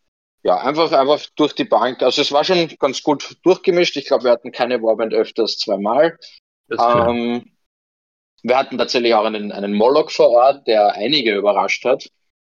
[0.44, 2.02] Ja, einfach, einfach durch die Bank.
[2.02, 3.98] Also es war schon ganz gut durchgemischt.
[3.98, 6.18] Ich glaube, wir hatten keine Warband öfters zweimal.
[6.72, 7.52] Ähm,
[8.44, 12.10] wir hatten tatsächlich auch einen, einen Moloch vor Ort, der einige überrascht hat.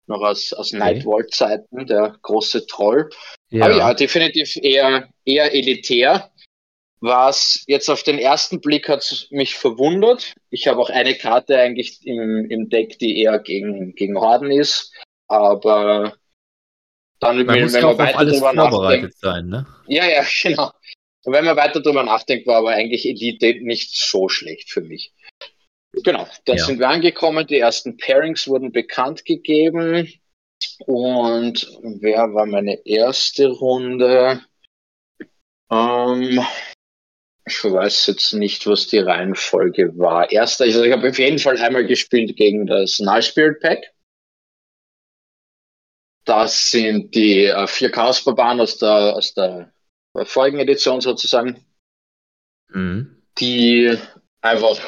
[0.06, 0.78] Noch aus, aus okay.
[0.78, 3.10] Nightwall-Zeiten, der große Troll.
[3.50, 3.66] Ja.
[3.66, 6.30] Aber ja, definitiv eher, eher elitär.
[7.00, 10.34] Was jetzt auf den ersten Blick hat mich verwundert.
[10.50, 14.92] Ich habe auch eine Karte eigentlich im, im Deck, die eher gegen, gegen Horden ist.
[15.28, 16.16] Aber
[17.20, 19.14] dann, man wenn, muss wenn man weiter drüber nachdenkt.
[19.18, 19.66] Sein, ne?
[19.86, 20.72] Ja, ja, genau.
[21.24, 25.12] Und wenn man weiter drüber nachdenkt, war aber eigentlich Elite nicht so schlecht für mich.
[26.04, 26.64] Genau, dann ja.
[26.64, 27.46] sind wir angekommen.
[27.46, 30.12] Die ersten Pairings wurden bekannt gegeben.
[30.86, 31.66] Und
[32.00, 34.40] wer war meine erste Runde?
[35.70, 36.44] Ähm,
[37.48, 40.30] ich weiß jetzt nicht, was die Reihenfolge war.
[40.30, 43.92] Erster, also ich habe auf jeden Fall einmal gespielt gegen das Null Spirit Pack.
[46.24, 49.72] Das sind die äh, vier Chaos-Barbaren aus der, aus der
[50.24, 51.64] vorigen Edition sozusagen,
[52.68, 53.22] mhm.
[53.38, 53.96] die
[54.42, 54.78] einfach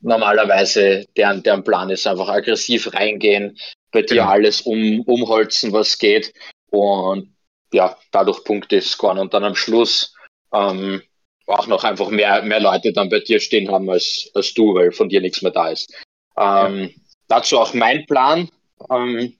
[0.00, 3.58] normalerweise, deren, deren Plan ist, einfach aggressiv reingehen,
[3.90, 4.28] bei dir genau.
[4.28, 6.32] alles um, umholzen, was geht
[6.70, 7.34] und
[7.72, 10.14] ja, dadurch Punkte scoren und dann am Schluss
[10.52, 11.02] ähm,
[11.48, 14.92] auch noch einfach mehr, mehr Leute dann bei dir stehen haben als, als du, weil
[14.92, 15.92] von dir nichts mehr da ist.
[16.36, 16.94] Ähm.
[17.28, 18.48] Dazu auch mein Plan.
[18.90, 19.34] Ähm,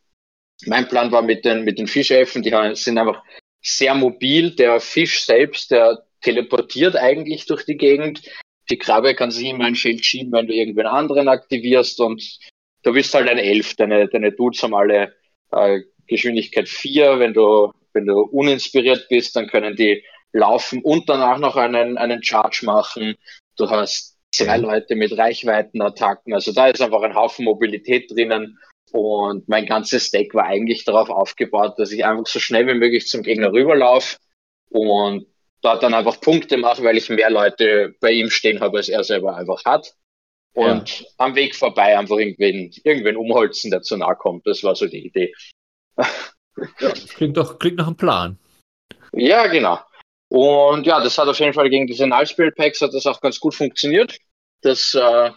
[0.67, 3.23] mein Plan war mit den, mit den Fischelfen, die sind einfach
[3.63, 4.51] sehr mobil.
[4.51, 8.23] Der Fisch selbst, der teleportiert eigentlich durch die Gegend.
[8.71, 12.23] Die Krabbe kann sich immer ein Schild schieben, wenn du irgendwen anderen aktivierst und
[12.83, 13.75] du bist halt ein Elf.
[13.75, 15.15] Deine, deine Dudes haben alle
[15.53, 17.19] äh, Geschwindigkeit 4.
[17.19, 22.23] Wenn du, wenn du uninspiriert bist, dann können die laufen und danach noch einen, einen
[22.23, 23.17] Charge machen.
[23.57, 26.35] Du hast zwei Leute mit Reichweitenattacken.
[26.35, 28.59] Also da ist einfach ein Haufen Mobilität drinnen.
[28.93, 33.07] Und mein ganzes Deck war eigentlich darauf aufgebaut, dass ich einfach so schnell wie möglich
[33.07, 34.17] zum Gegner rüberlaufe
[34.71, 35.27] und
[35.61, 39.05] dort dann einfach Punkte mache, weil ich mehr Leute bei ihm stehen habe, als er
[39.05, 39.95] selber einfach hat.
[40.55, 41.07] Und ja.
[41.19, 44.47] am Weg vorbei einfach irgendwen, irgendwen umholzen, der zu nahe kommt.
[44.47, 45.35] Das war so die Idee.
[46.81, 48.39] Ja, klingt doch, klingt nach einem Plan.
[49.13, 49.79] Ja, genau.
[50.29, 53.21] Und ja, das hat auf jeden Fall gegen diese Null Spirit Packs hat das auch
[53.21, 54.19] ganz gut funktioniert.
[54.61, 55.31] Das äh,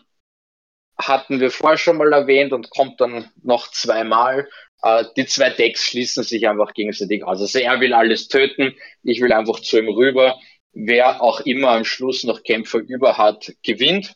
[0.98, 4.50] hatten wir vorher schon mal erwähnt und kommt dann noch zweimal.
[4.82, 7.40] Äh, die zwei Decks schließen sich einfach gegenseitig aus.
[7.40, 10.38] Also er will alles töten, ich will einfach zu ihm rüber.
[10.74, 14.16] Wer auch immer am Schluss noch Kämpfer über hat, gewinnt.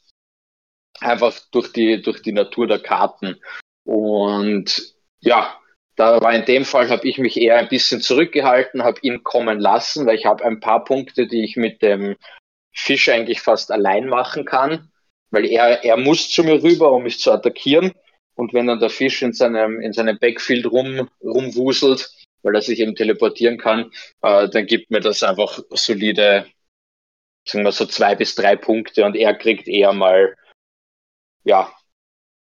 [1.00, 3.36] Einfach durch die, durch die Natur der Karten.
[3.84, 5.60] Und ja,
[5.96, 9.60] da war in dem Fall, habe ich mich eher ein bisschen zurückgehalten, habe ihn kommen
[9.60, 12.16] lassen, weil ich habe ein paar Punkte, die ich mit dem
[12.74, 14.92] Fisch eigentlich fast allein machen kann,
[15.32, 17.94] weil er, er muss zu mir rüber, um mich zu attackieren.
[18.36, 22.12] Und wenn dann der Fisch in seinem, in seinem Backfield rum, rumwuselt,
[22.44, 26.46] weil er sich eben teleportieren kann, äh, dann gibt mir das einfach solide,
[27.48, 30.36] sagen wir so zwei bis drei Punkte und er kriegt eher mal,
[31.46, 31.74] ja,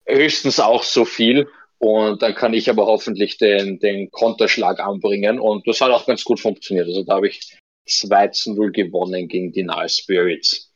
[0.07, 1.49] höchstens auch so viel.
[1.79, 5.38] Und dann kann ich aber hoffentlich den, den Konterschlag anbringen.
[5.38, 6.87] Und das hat auch ganz gut funktioniert.
[6.88, 10.75] Also da habe ich 2 zu 0 gewonnen gegen die Null Spirits.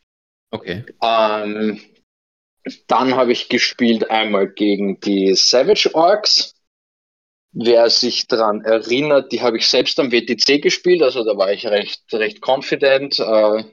[0.50, 0.84] Okay.
[1.02, 1.80] Ähm,
[2.86, 6.54] dann habe ich gespielt einmal gegen die Savage Orcs.
[7.54, 11.66] Wer sich daran erinnert, die habe ich selbst am WTC gespielt, also da war ich
[11.66, 13.18] recht, recht confident.
[13.18, 13.64] Äh,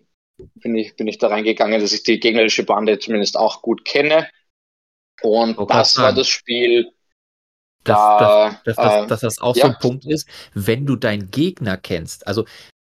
[0.56, 4.28] bin, ich, bin ich da reingegangen, dass ich die gegnerische Bande zumindest auch gut kenne.
[5.22, 6.92] Und oh, das war das Spiel,
[7.84, 9.66] dass, da, dass, dass, äh, dass, das auch ja.
[9.66, 12.28] so ein Punkt ist, wenn du deinen Gegner kennst.
[12.28, 12.46] Also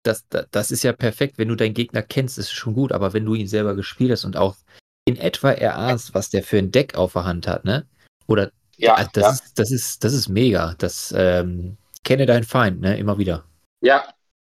[0.02, 3.24] das, das, ist ja perfekt, wenn du deinen Gegner kennst, ist schon gut, aber wenn
[3.24, 4.56] du ihn selber gespielt hast und auch
[5.04, 7.86] in etwa erahnst, was der für ein Deck auf der Hand hat, ne?
[8.26, 9.30] Oder ja, das, ja.
[9.30, 10.74] Ist, das ist das ist mega.
[10.78, 12.98] Das ähm, kenne deinen Feind, ne?
[12.98, 13.44] Immer wieder.
[13.80, 14.04] Ja,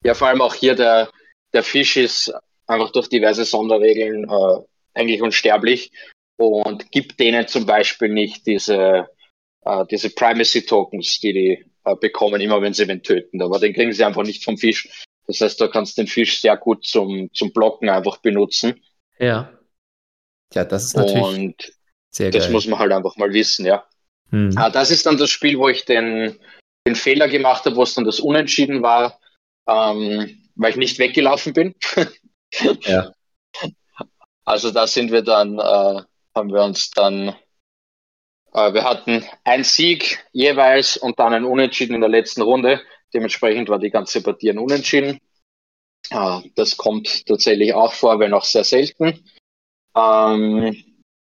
[0.03, 1.09] ja, vor allem auch hier der
[1.53, 2.33] der Fisch ist
[2.65, 4.59] einfach durch diverse Sonderregeln äh,
[4.93, 5.91] eigentlich unsterblich
[6.37, 9.07] und gibt denen zum Beispiel nicht diese
[9.67, 13.41] äh, diese Primacy Tokens, die die äh, bekommen, immer wenn sie wen töten.
[13.41, 15.05] Aber den kriegen sie einfach nicht vom Fisch.
[15.27, 18.81] Das heißt, du kannst den Fisch sehr gut zum, zum Blocken einfach benutzen.
[19.19, 19.51] Ja.
[20.53, 21.73] Ja, das ist natürlich Und
[22.11, 22.39] sehr geil.
[22.39, 23.85] Das muss man halt einfach mal wissen, ja.
[24.29, 24.53] Hm.
[24.55, 26.39] Ah, das ist dann das Spiel, wo ich den,
[26.87, 29.19] den Fehler gemacht habe, wo es dann das Unentschieden war,
[29.67, 31.75] ähm, weil ich nicht weggelaufen bin.
[32.81, 33.11] ja.
[34.45, 36.01] Also da sind wir dann, äh,
[36.33, 37.35] haben wir uns dann
[38.57, 42.81] wir hatten ein Sieg jeweils und dann ein Unentschieden in der letzten Runde.
[43.13, 45.19] Dementsprechend war die ganze Partie ein Unentschieden.
[46.09, 49.23] Äh, das kommt tatsächlich auch vor, wenn auch sehr selten.
[49.95, 50.75] Ähm,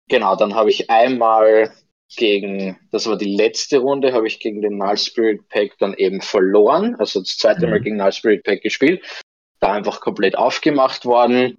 [0.08, 1.72] genau, dann habe ich einmal
[2.16, 6.20] gegen, das war die letzte Runde, habe ich gegen den Null Spirit Pack dann eben
[6.20, 6.94] verloren.
[6.96, 7.84] Also das zweite Mal mhm.
[7.84, 9.02] gegen Null Spirit Pack gespielt.
[9.60, 11.58] Da einfach komplett aufgemacht worden.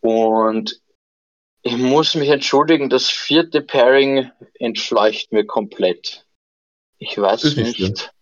[0.00, 0.80] Und
[1.62, 6.24] ich muss mich entschuldigen, das vierte Pairing entfleucht mir komplett.
[6.98, 7.74] Ich weiß das nicht.
[7.74, 8.12] Stimmt.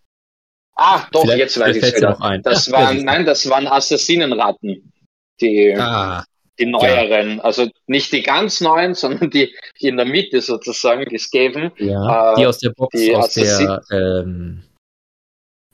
[0.75, 2.40] Ah, doch, vielleicht, jetzt weiß ich es wieder.
[2.42, 4.92] Das ja, waren, nein, das waren Assassinenratten.
[5.40, 6.25] Die, ah,
[6.59, 7.38] die neueren.
[7.38, 7.42] Ja.
[7.42, 11.72] Also nicht die ganz neuen, sondern die, die in der Mitte sozusagen, die Skaven.
[11.79, 14.62] Ja, äh, die aus der Box, aus Assassin der, ähm,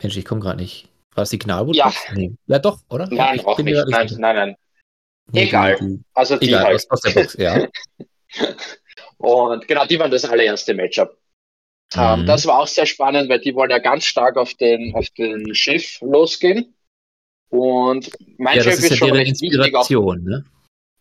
[0.00, 0.88] Mensch, ich komme gerade nicht.
[1.14, 1.76] War es die Gnarwood?
[1.76, 1.92] Ja.
[2.14, 2.32] Nee.
[2.46, 3.06] Ja, doch, oder?
[3.10, 3.86] Nein, ja, auch nicht.
[3.88, 4.56] Nein, nein, nein.
[5.32, 5.98] Egal.
[6.14, 6.90] Also die Egal, halt.
[6.90, 7.68] aus, der Box, ja.
[9.18, 11.16] Und genau, die waren das allererste Matchup.
[11.94, 12.26] Ähm, mhm.
[12.26, 15.54] Das war auch sehr spannend, weil die wollen ja ganz stark auf den, auf den
[15.54, 16.74] Chef losgehen.
[17.50, 20.34] Und mein ja, Chef ist, ist ja schon recht Inspiration, wichtig.
[20.34, 20.44] Auch, ne?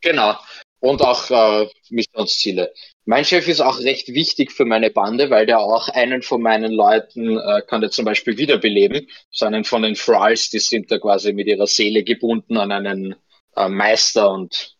[0.02, 0.36] Genau.
[0.82, 2.74] Und auch äh, Missionsziele.
[3.06, 6.72] Mein Chef ist auch recht wichtig für meine Bande, weil der auch einen von meinen
[6.72, 9.08] Leuten äh, kann der zum Beispiel wiederbeleben.
[9.30, 13.16] So einen von den Thralls, die sind da quasi mit ihrer Seele gebunden an einen
[13.56, 14.78] äh, Meister und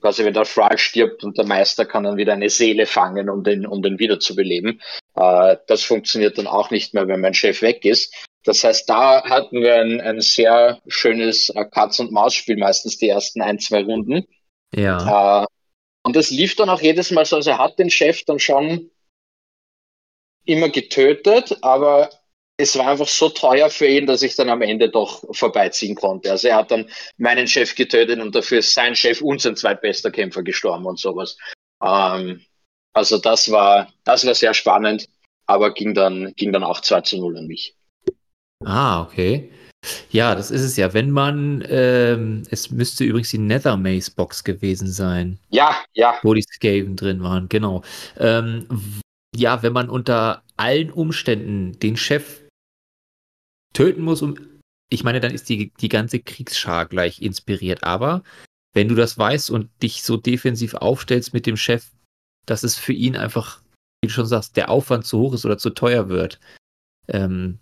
[0.00, 3.44] quasi wenn der Thrall stirbt und der Meister kann dann wieder eine Seele fangen, um
[3.44, 4.80] den, um den wiederzubeleben.
[5.14, 8.12] Äh, das funktioniert dann auch nicht mehr, wenn mein Chef weg ist.
[8.44, 13.60] Das heißt, da hatten wir ein, ein sehr schönes äh, Katz-und-Maus-Spiel, meistens die ersten ein,
[13.60, 14.26] zwei Runden.
[14.74, 15.44] Ja.
[15.44, 15.46] Äh,
[16.02, 18.90] und das lief dann auch jedes Mal so, also er hat den Chef dann schon
[20.44, 22.10] immer getötet, aber
[22.62, 26.30] es war einfach so teuer für ihn, dass ich dann am Ende doch vorbeiziehen konnte.
[26.30, 26.88] Also er hat dann
[27.18, 31.36] meinen Chef getötet und dafür ist sein Chef und sein zweitbester Kämpfer gestorben und sowas.
[31.82, 32.40] Ähm,
[32.92, 35.06] also das war, das war sehr spannend,
[35.46, 37.74] aber ging dann, ging dann auch 2 zu 0 an mich.
[38.64, 39.50] Ah, okay.
[40.10, 40.94] Ja, das ist es ja.
[40.94, 45.40] Wenn man, ähm, es müsste übrigens die Nether Maze Box gewesen sein.
[45.48, 46.14] Ja, ja.
[46.22, 47.82] Wo die Skaven drin waren, genau.
[48.16, 48.68] Ähm,
[49.34, 52.41] ja, wenn man unter allen Umständen den Chef
[53.72, 54.36] töten muss, um,
[54.90, 57.84] ich meine, dann ist die, die ganze Kriegsschar gleich inspiriert.
[57.84, 58.22] Aber
[58.74, 61.90] wenn du das weißt und dich so defensiv aufstellst mit dem Chef,
[62.46, 63.60] dass es für ihn einfach,
[64.02, 66.40] wie du schon sagst, der Aufwand zu hoch ist oder zu teuer wird,
[67.08, 67.58] ähm,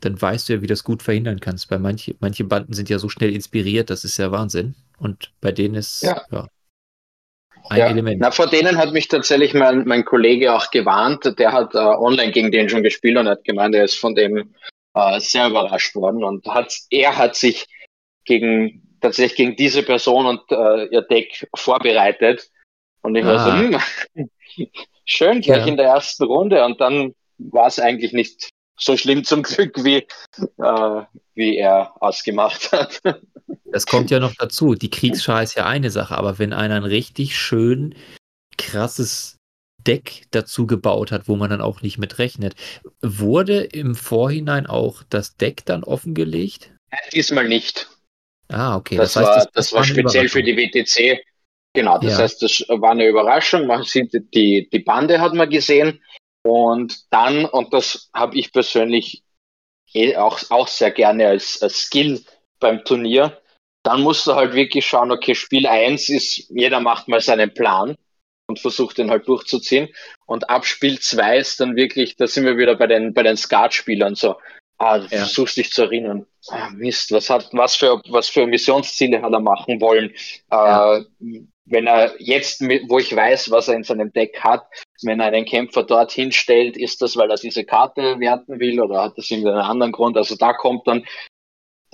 [0.00, 1.70] dann weißt du ja, wie das gut verhindern kannst.
[1.70, 4.74] Weil manche, manche Banden sind ja so schnell inspiriert, das ist ja Wahnsinn.
[4.98, 6.48] Und bei denen ist ja, ja
[7.70, 7.86] ein ja.
[7.88, 8.20] Element.
[8.20, 11.38] Na, vor denen hat mich tatsächlich mein, mein Kollege auch gewarnt.
[11.38, 14.54] Der hat äh, online gegen den schon gespielt und hat gemeint, er ist von dem
[14.94, 16.24] äh, sehr überrascht worden.
[16.24, 17.66] Und hat, er hat sich
[18.24, 22.50] gegen tatsächlich gegen diese Person und äh, ihr Deck vorbereitet.
[23.02, 23.28] Und ich ah.
[23.28, 23.82] war so, ah.
[24.14, 24.30] hm,
[25.04, 25.66] schön, gleich ja.
[25.66, 26.64] in der ersten Runde.
[26.64, 30.06] Und dann war es eigentlich nicht so schlimm zum Glück, wie,
[30.38, 31.02] äh,
[31.34, 33.00] wie er ausgemacht hat.
[33.66, 34.76] Das kommt ja noch dazu.
[34.76, 37.96] Die Kriegsschar ist ja eine Sache, aber wenn einer ein richtig schön
[38.56, 39.33] krasses
[39.86, 42.54] Deck dazu gebaut hat, wo man dann auch nicht mit rechnet,
[43.00, 46.70] wurde im Vorhinein auch das Deck dann offengelegt?
[47.12, 47.88] Diesmal nicht.
[48.48, 48.96] Ah, okay.
[48.96, 51.20] Das, das heißt, war, das, war speziell für die WTC.
[51.72, 52.18] Genau, das ja.
[52.18, 53.66] heißt, das war eine Überraschung.
[53.66, 56.00] Man sieht, die, die Bande hat man gesehen.
[56.42, 59.24] Und dann, und das habe ich persönlich
[59.94, 62.22] eh auch, auch sehr gerne als, als Skill
[62.60, 63.40] beim Turnier,
[63.82, 67.96] dann musst du halt wirklich schauen, okay, Spiel eins ist, jeder macht mal seinen Plan
[68.46, 69.88] und versucht den halt durchzuziehen.
[70.26, 73.36] Und ab Spiel zwei ist dann wirklich, da sind wir wieder bei den, bei den
[73.36, 74.36] Skatspielern so,
[74.78, 75.18] ah, du ja.
[75.18, 76.26] versuchst dich zu erinnern.
[76.48, 80.12] Ah, Mist, was hat, was für, was für Missionsziele hat er machen wollen?
[80.50, 80.98] Ja.
[80.98, 81.04] Äh,
[81.66, 84.66] wenn er jetzt, wo ich weiß, was er in seinem Deck hat,
[85.02, 89.04] wenn er einen Kämpfer dort hinstellt, ist das, weil er diese Karte werten will oder
[89.04, 90.18] hat das irgendeinen anderen Grund?
[90.18, 91.06] Also da kommt dann,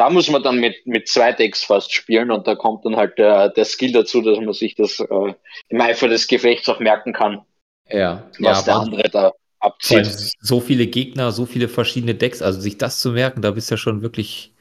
[0.01, 3.18] da muss man dann mit, mit zwei Decks fast spielen und da kommt dann halt
[3.18, 5.34] der, der Skill dazu, dass man sich das äh,
[5.68, 7.42] im Eifer des Gefechts auch merken kann.
[7.90, 10.07] Ja, was ja, der andere da abzieht.
[10.40, 13.74] So viele Gegner, so viele verschiedene Decks, also sich das zu merken, da bist du
[13.74, 14.55] ja schon wirklich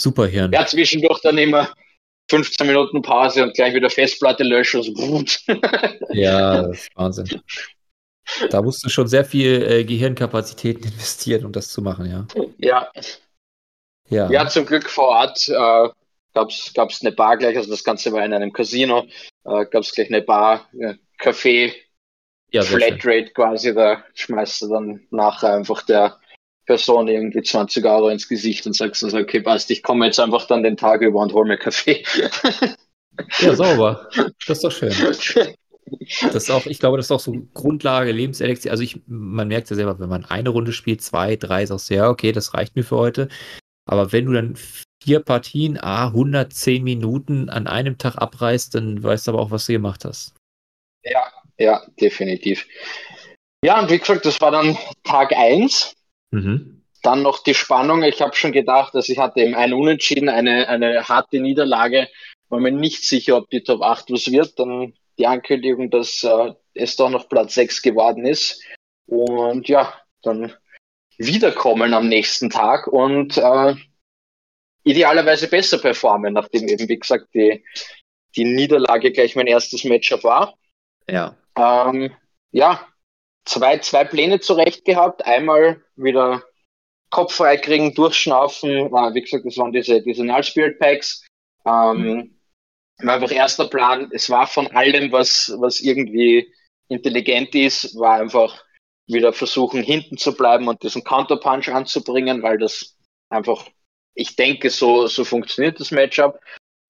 [0.00, 0.52] super Hirn.
[0.52, 1.68] Ja, zwischendurch dann immer
[2.30, 4.82] 15 Minuten Pause und gleich wieder Festplatte löschen.
[4.82, 5.22] So.
[6.14, 7.42] ja, das ist Wahnsinn.
[8.48, 12.26] Da musst du schon sehr viel äh, Gehirnkapazitäten investieren, um das zu machen, ja.
[12.56, 12.90] Ja.
[14.10, 15.88] Ja, ja zum Glück vor Ort äh,
[16.34, 19.06] gab es eine Bar gleich, also das Ganze war in einem Casino,
[19.44, 20.68] äh, gab es gleich eine Bar,
[21.18, 21.72] Café,
[22.50, 26.18] ja, Flatrate quasi, da schmeißt du dann nachher einfach der
[26.66, 30.20] Person irgendwie 20 Euro ins Gesicht und sagst dann so, okay, passt, ich komme jetzt
[30.20, 32.04] einfach dann den Tag über und hol mir Kaffee.
[33.40, 34.08] Ja, sauber.
[34.46, 34.92] Das ist doch schön.
[36.20, 38.70] Das ist auch, ich glaube, das ist auch so Grundlage, Lebenselixier.
[38.70, 41.94] Also ich, man merkt ja selber, wenn man eine Runde spielt, zwei, drei, sagst du,
[41.94, 43.28] ja, okay, das reicht mir für heute.
[43.88, 44.56] Aber wenn du dann
[45.02, 49.66] vier Partien, ah, 110 Minuten an einem Tag abreißt, dann weißt du aber auch, was
[49.66, 50.34] du gemacht hast.
[51.02, 52.66] Ja, ja, definitiv.
[53.64, 55.96] Ja, und wie gesagt, das war dann Tag eins
[56.30, 56.82] Mhm.
[57.02, 58.02] Dann noch die Spannung.
[58.02, 62.08] Ich habe schon gedacht, dass ich hatte eben ein Unentschieden, eine, eine harte Niederlage.
[62.48, 64.58] War mir nicht sicher, ob die Top 8 was wird.
[64.58, 68.62] Dann die Ankündigung, dass äh, es doch noch Platz 6 geworden ist.
[69.06, 70.52] Und ja, dann
[71.18, 73.74] wiederkommen am nächsten Tag und äh,
[74.84, 77.64] idealerweise besser performen, nachdem eben, wie gesagt, die,
[78.36, 80.54] die Niederlage gleich mein erstes Matchup war.
[81.08, 81.36] Ja.
[81.56, 82.12] Ähm,
[82.52, 82.86] ja,
[83.44, 85.26] zwei, zwei Pläne zurecht gehabt.
[85.26, 86.42] Einmal wieder
[87.10, 88.70] Kopf frei kriegen, durchschnaufen.
[88.70, 91.26] Äh, wie gesagt, das waren diese, diese Null Spirit Packs.
[91.66, 92.34] Ähm, mhm.
[93.06, 94.10] War einfach erster Plan.
[94.12, 96.52] Es war von allem, was, was irgendwie
[96.88, 98.64] intelligent ist, war einfach
[99.08, 102.96] wieder versuchen, hinten zu bleiben und diesen Counterpunch anzubringen, weil das
[103.30, 103.66] einfach,
[104.14, 106.40] ich denke, so, so funktioniert das Matchup.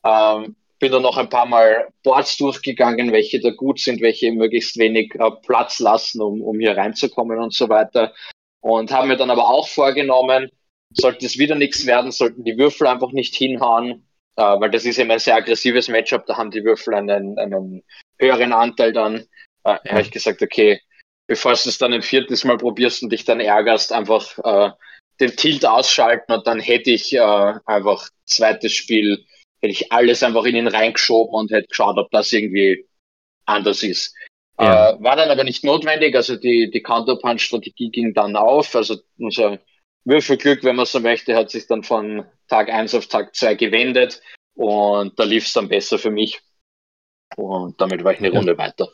[0.04, 4.76] Ähm, bin dann noch ein paar Mal Boards durchgegangen, welche da gut sind, welche möglichst
[4.78, 8.14] wenig äh, Platz lassen, um, um hier reinzukommen und so weiter.
[8.60, 10.50] Und habe mir dann aber auch vorgenommen,
[10.92, 14.06] sollte es wieder nichts werden, sollten die Würfel einfach nicht hinhauen,
[14.36, 17.82] äh, weil das ist eben ein sehr aggressives Matchup, da haben die Würfel einen, einen
[18.18, 19.26] höheren Anteil dann.
[19.64, 20.80] Äh, habe ich gesagt, okay,
[21.28, 24.72] bevor du es dann ein viertes Mal probierst und dich dann ärgerst, einfach äh,
[25.20, 29.24] den Tilt ausschalten und dann hätte ich äh, einfach zweites Spiel
[29.60, 32.86] hätte ich alles einfach in ihn reingeschoben und hätte geschaut, ob das irgendwie
[33.44, 34.14] anders ist.
[34.60, 34.90] Ja.
[34.90, 39.58] Äh, war dann aber nicht notwendig, also die, die Counterpunch-Strategie ging dann auf, also unser
[40.04, 44.20] Würfelglück, wenn man so möchte, hat sich dann von Tag eins auf Tag zwei gewendet
[44.54, 46.40] und da lief es dann besser für mich
[47.36, 48.34] und damit war ich eine ja.
[48.34, 48.88] Runde weiter.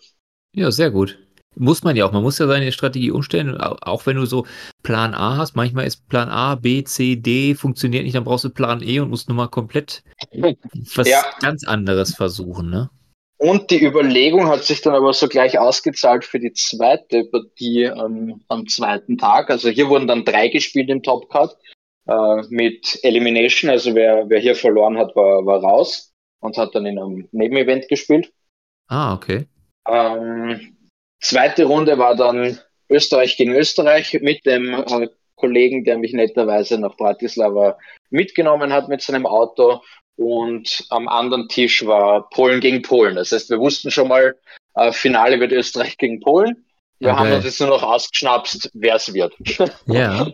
[0.54, 1.18] Ja, sehr gut.
[1.56, 2.12] Muss man ja auch.
[2.12, 3.56] Man muss ja seine Strategie umstellen.
[3.58, 4.46] Auch wenn du so
[4.82, 8.50] Plan A hast, manchmal ist Plan A, B, C, D funktioniert nicht, dann brauchst du
[8.50, 10.02] Plan E und musst nur mal komplett
[10.94, 11.22] was ja.
[11.40, 12.90] ganz anderes versuchen, ne?
[13.38, 18.40] Und die Überlegung hat sich dann aber so gleich ausgezahlt für die zweite Partie ähm,
[18.48, 19.50] am zweiten Tag.
[19.50, 21.56] Also hier wurden dann drei gespielt im Topcard
[22.06, 23.70] äh, mit Elimination.
[23.70, 27.88] Also wer, wer hier verloren hat, war, war raus und hat dann in einem Nebenevent
[27.88, 28.32] gespielt.
[28.88, 29.46] Ah, okay.
[29.86, 30.73] Ähm,
[31.24, 32.58] zweite Runde war dann
[32.88, 37.78] Österreich gegen Österreich mit dem äh, Kollegen, der mich netterweise nach Bratislava
[38.10, 39.80] mitgenommen hat mit seinem Auto.
[40.16, 43.16] Und am anderen Tisch war Polen gegen Polen.
[43.16, 44.36] Das heißt, wir wussten schon mal,
[44.74, 46.64] äh, Finale wird Österreich gegen Polen.
[47.00, 47.18] Wir okay.
[47.18, 49.34] haben uns jetzt nur noch ausgeschnapst, wer es wird.
[49.86, 50.28] Ja.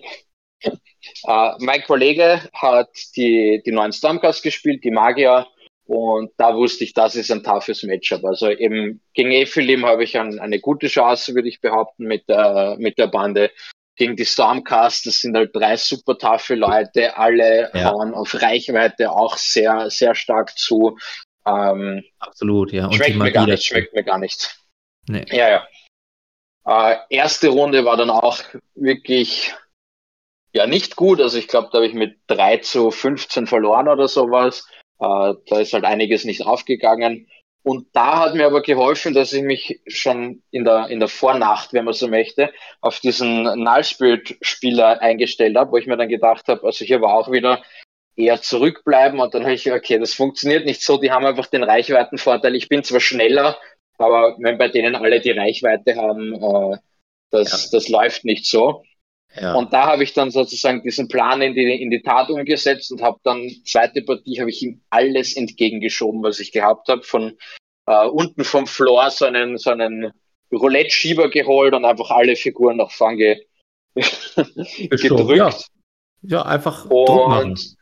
[0.63, 5.47] äh, mein Kollege hat die, die neuen Stormcast gespielt, die Magier.
[5.91, 8.25] Und da wusste ich, das ist ein toughes Matchup.
[8.25, 12.77] Also eben gegen Ephilim habe ich ein, eine gute Chance, würde ich behaupten, mit der,
[12.79, 13.51] mit der Bande.
[13.97, 17.91] Gegen die Stormcast, das sind halt drei super taffe Leute, alle ja.
[17.91, 20.97] hauen auf Reichweite auch sehr, sehr stark zu.
[21.45, 22.87] Ähm, Absolut, ja.
[22.87, 24.61] Und schmeckt mir gar nicht, schmeckt mir gar nicht.
[25.09, 25.25] Nee.
[25.33, 26.93] Ja, ja.
[26.93, 28.39] Äh, erste Runde war dann auch
[28.77, 29.53] wirklich
[30.53, 31.21] ja nicht gut.
[31.21, 34.69] Also ich glaube, da habe ich mit 3 zu 15 verloren oder sowas.
[35.01, 37.27] Äh, da ist halt einiges nicht aufgegangen.
[37.63, 41.73] Und da hat mir aber geholfen, dass ich mich schon in der, in der Vornacht,
[41.73, 46.09] wenn man so möchte, auf diesen Null Spirit Spieler eingestellt habe, wo ich mir dann
[46.09, 47.63] gedacht habe, also hier war auch wieder
[48.17, 51.63] eher zurückbleiben und dann habe ich, okay, das funktioniert nicht so, die haben einfach den
[51.63, 52.55] Reichweitenvorteil.
[52.55, 53.59] Ich bin zwar schneller,
[53.99, 56.79] aber wenn bei denen alle die Reichweite haben, äh,
[57.31, 57.79] das, ja.
[57.79, 58.83] das läuft nicht so.
[59.37, 59.55] Ja.
[59.55, 63.03] Und da habe ich dann sozusagen diesen Plan in die, in die Tat umgesetzt und
[63.03, 67.03] habe dann zweite Partie habe ich ihm alles entgegengeschoben, was ich gehabt habe.
[67.03, 67.37] Von
[67.87, 70.13] äh, unten vom Floor so einen, so einen
[70.53, 73.41] Roulette-Schieber geholt und einfach alle Figuren nach vorne
[73.95, 75.37] gedrückt.
[75.37, 75.51] Ja.
[76.23, 77.77] ja, einfach und.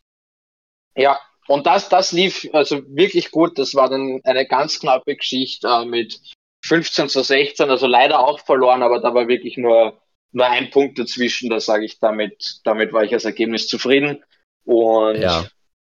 [0.96, 3.58] Ja, und das, das lief also wirklich gut.
[3.58, 6.20] Das war dann eine ganz knappe Geschichte äh, mit
[6.64, 9.98] 15 zu 16, also leider auch verloren, aber da war wirklich nur
[10.32, 14.22] nur ein Punkt dazwischen, da sage ich damit, damit war ich als Ergebnis zufrieden
[14.64, 15.46] und ja.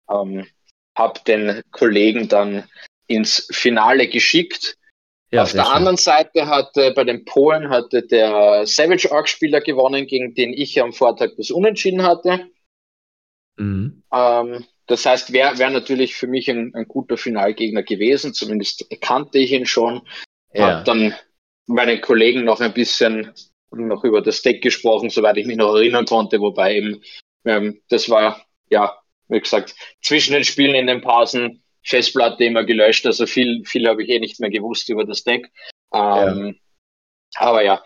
[0.10, 0.46] ähm,
[0.96, 2.66] habe den Kollegen dann
[3.08, 4.78] ins Finale geschickt.
[5.32, 5.74] Ja, Auf der schön.
[5.74, 10.82] anderen Seite hatte bei den Polen hatte der Savage Arc Spieler gewonnen, gegen den ich
[10.82, 12.48] am Vortag das Unentschieden hatte.
[13.58, 14.04] Mhm.
[14.14, 19.40] Ähm, das heißt, wäre wär natürlich für mich ein, ein guter Finalgegner gewesen, zumindest kannte
[19.40, 20.08] ich ihn schon.
[20.54, 20.78] Ja.
[20.78, 21.16] Hab dann
[21.66, 23.34] meinen Kollegen noch ein bisschen
[23.72, 27.02] noch über das Deck gesprochen, soweit ich mich noch erinnern konnte, wobei eben,
[27.46, 28.98] ähm, das war, ja,
[29.28, 34.04] wie gesagt, zwischen den Spielen in den Pausen Festplatte immer gelöscht, also viel, viel habe
[34.04, 35.52] ich eh nicht mehr gewusst über das Deck.
[35.94, 36.58] Ähm,
[37.36, 37.42] ja.
[37.42, 37.84] Aber ja,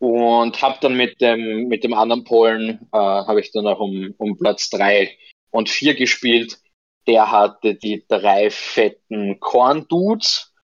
[0.00, 4.14] und habe dann mit dem, mit dem anderen Polen, äh, habe ich dann auch um,
[4.16, 5.16] um Platz drei
[5.50, 6.58] und vier gespielt.
[7.06, 10.54] Der hatte die drei fetten Corn Dudes,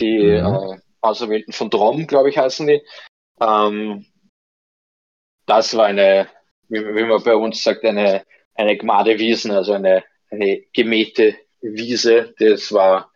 [0.00, 0.46] die mhm.
[0.46, 2.82] äh, Auserwählten von Drom, glaube ich, heißen die.
[3.42, 4.06] Ähm,
[5.46, 6.28] das war eine,
[6.68, 8.24] wie, wie, man bei uns sagt, eine,
[8.54, 12.34] eine Gmade Wiesen, also eine, eine gemähte Wiese.
[12.38, 13.10] Das war,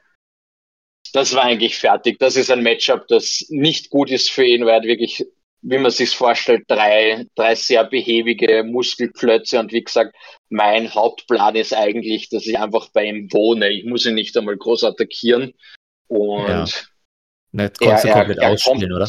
[1.13, 2.19] das war eigentlich fertig.
[2.19, 5.25] Das ist ein Matchup, das nicht gut ist für ihn, weil er wirklich,
[5.63, 10.17] wie man sich vorstellt, drei, drei sehr behäbige Muskelklötze und wie gesagt,
[10.49, 13.71] mein Hauptplan ist eigentlich, dass ich einfach bei ihm wohne.
[13.71, 15.55] Ich muss ihn nicht einmal groß attackieren
[16.09, 16.65] und ja.
[17.53, 19.09] Nicht er, komplett er, er ausspielen, kommt, oder?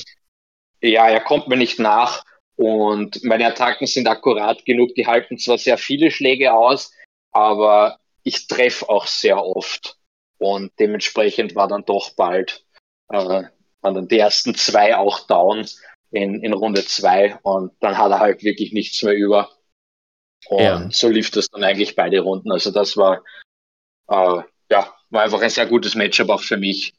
[0.91, 2.23] Ja, er kommt mir nicht nach
[2.55, 4.95] und meine Attacken sind akkurat genug.
[4.95, 6.91] Die halten zwar sehr viele Schläge aus,
[7.31, 9.97] aber ich treffe auch sehr oft.
[10.39, 12.63] Und dementsprechend war dann doch bald
[13.09, 13.43] äh,
[13.81, 15.65] waren dann die ersten zwei auch down
[16.11, 19.51] in, in Runde zwei und dann hat er halt wirklich nichts mehr über.
[20.47, 20.89] Und ja.
[20.91, 22.51] so lief das dann eigentlich beide Runden.
[22.51, 23.23] Also das war
[24.09, 26.93] äh, ja war einfach ein sehr gutes Matchup auch für mich.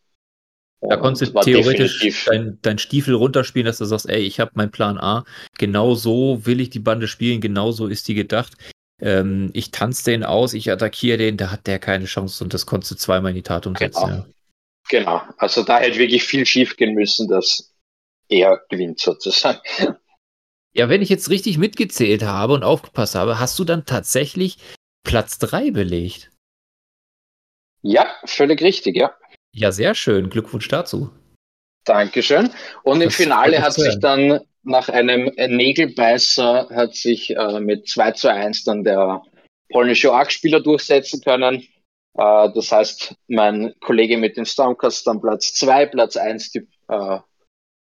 [0.81, 4.71] Da konntest du theoretisch dein, dein, Stiefel runterspielen, dass du sagst, ey, ich habe meinen
[4.71, 5.25] Plan A,
[5.59, 8.53] genau so will ich die Bande spielen, genau so ist die gedacht.
[9.01, 12.67] Ähm, ich tanze den aus, ich attackiere den, da hat der keine Chance und das
[12.67, 14.07] konntest du zweimal in die Tat umsetzen.
[14.07, 14.27] Genau, ja.
[14.89, 15.23] genau.
[15.37, 17.73] also da hätte wirklich viel schief gehen müssen, dass
[18.29, 19.61] er gewinnt sozusagen.
[20.75, 24.59] Ja, wenn ich jetzt richtig mitgezählt habe und aufgepasst habe, hast du dann tatsächlich
[25.03, 26.31] Platz 3 belegt.
[27.83, 29.13] Ja, völlig richtig, ja.
[29.59, 30.31] Ja, sehr schön.
[30.31, 31.11] Glückwunsch dazu.
[31.85, 32.51] Dankeschön.
[32.85, 38.33] Und im Finale hat sich dann nach einem Nägelbeißer hat sich äh, mit 2 zu
[38.33, 39.21] 1 dann der
[39.71, 41.67] polnische Org-Spieler durchsetzen können.
[42.17, 47.19] Äh, das heißt, mein Kollege mit dem Stormcast dann Platz 2, Platz 1 die äh,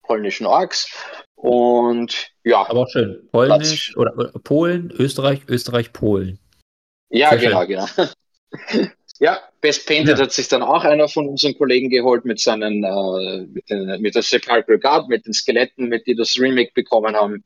[0.02, 0.90] polnischen Orks.
[1.34, 2.68] Und ja.
[2.68, 3.26] Aber schön.
[3.32, 6.38] Polnisch oder, oder, Polen, Österreich, Österreich, Polen.
[7.08, 7.86] Ja, Sehr genau, schön.
[7.96, 8.90] genau.
[9.20, 10.24] ja, Best Painted ja.
[10.24, 14.14] hat sich dann auch einer von unseren Kollegen geholt mit seinen, äh, mit, den, mit
[14.14, 17.44] der Sepulchral Guard, mit den Skeletten, mit die das Remake bekommen haben.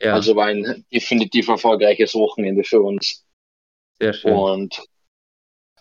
[0.00, 0.14] Ja.
[0.14, 3.24] Also war ein definitiv erfolgreiches Wochenende für uns.
[3.98, 4.32] Sehr schön.
[4.32, 4.82] Und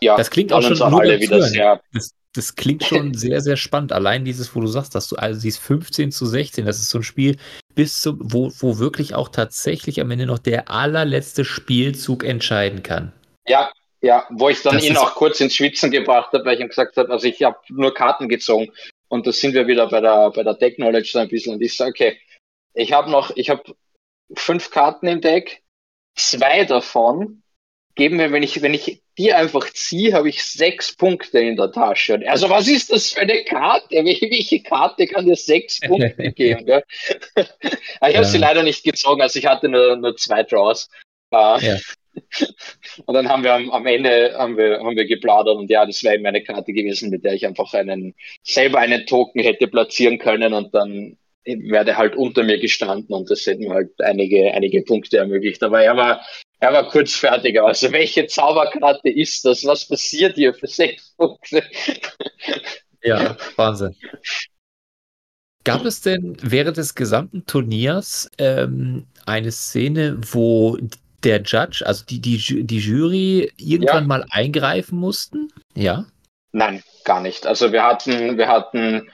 [0.02, 1.82] ja, das klingt auch schon alle wieder sehr.
[1.94, 3.94] Das, das klingt schon sehr, sehr spannend.
[3.94, 7.00] Allein dieses, wo du sagst, dass du also siehst 15 zu 16, das ist so
[7.00, 7.38] ein Spiel,
[7.74, 13.14] bis zum, wo, wo wirklich auch tatsächlich am Ende noch der allerletzte Spielzug entscheiden kann.
[13.48, 13.72] Ja,
[14.02, 16.70] ja, wo ich dann das ihn auch kurz ins Schwitzen gebracht habe, weil ich ihm
[16.70, 18.72] gesagt habe, also ich habe nur Karten gezogen
[19.10, 21.62] und da sind wir wieder bei der bei der Deck Knowledge so ein bisschen und
[21.62, 22.20] ich sage, okay,
[22.74, 23.64] ich habe noch, ich habe
[24.36, 25.62] fünf Karten im Deck,
[26.16, 27.44] zwei davon
[27.96, 31.72] geben mir, wenn ich, wenn ich die einfach ziehe, habe ich sechs Punkte in der
[31.72, 32.22] Tasche.
[32.26, 33.90] Also was ist das für eine Karte?
[33.90, 36.66] Welche Karte kann dir sechs Punkte geben?
[36.66, 36.84] Gell?
[37.36, 37.46] ich
[38.02, 38.24] habe ja.
[38.24, 40.90] sie leider nicht gezogen, also ich hatte nur, nur zwei Draws.
[41.34, 41.78] Äh, ja.
[43.06, 46.04] Und dann haben wir am, am, Ende haben wir, haben wir geplaudert und ja, das
[46.04, 50.18] wäre eben eine Karte gewesen, mit der ich einfach einen selber einen Token hätte platzieren
[50.18, 55.18] können und dann werde halt unter mir gestanden und das hätten halt einige, einige Punkte
[55.18, 55.64] ermöglicht.
[55.64, 56.22] Aber er war,
[56.60, 57.60] er war kurz fertig.
[57.60, 59.66] Also welche Zauberkarte ist das?
[59.66, 61.64] Was passiert hier für sechs Punkte?
[63.04, 63.96] Ja, Wahnsinn.
[65.64, 70.78] Gab es denn während des gesamten Turniers ähm, eine Szene, wo
[71.24, 74.08] der Judge, also die, die, die Jury, irgendwann ja.
[74.08, 75.52] mal eingreifen mussten?
[75.76, 76.06] Ja?
[76.52, 77.48] Nein, gar nicht.
[77.48, 79.10] Also wir hatten, wir hatten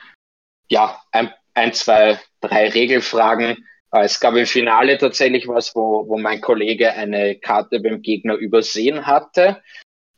[0.70, 3.66] ja ein ein, zwei, drei Regelfragen.
[3.91, 8.36] Äh, es gab im Finale tatsächlich was, wo, wo mein Kollege eine Karte beim Gegner
[8.36, 9.62] übersehen hatte,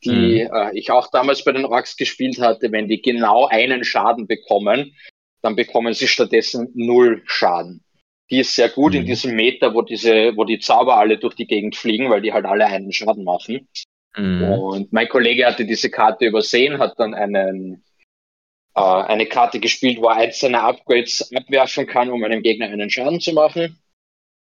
[0.04, 0.54] die mhm.
[0.54, 2.70] äh, ich auch damals bei den Orks gespielt hatte.
[2.70, 4.94] Wenn die genau einen Schaden bekommen,
[5.42, 7.82] dann bekommen sie stattdessen null Schaden.
[8.30, 9.00] Die ist sehr gut mhm.
[9.00, 12.32] in diesem Meter, wo diese, wo die Zauber alle durch die Gegend fliegen, weil die
[12.32, 13.68] halt alle einen Schaden machen.
[14.16, 14.42] Mhm.
[14.44, 17.84] Und mein Kollege hatte diese Karte übersehen, hat dann einen
[18.74, 23.20] äh, eine Karte gespielt, wo er einzelne Upgrades abwerfen kann, um einem Gegner einen Schaden
[23.20, 23.80] zu machen.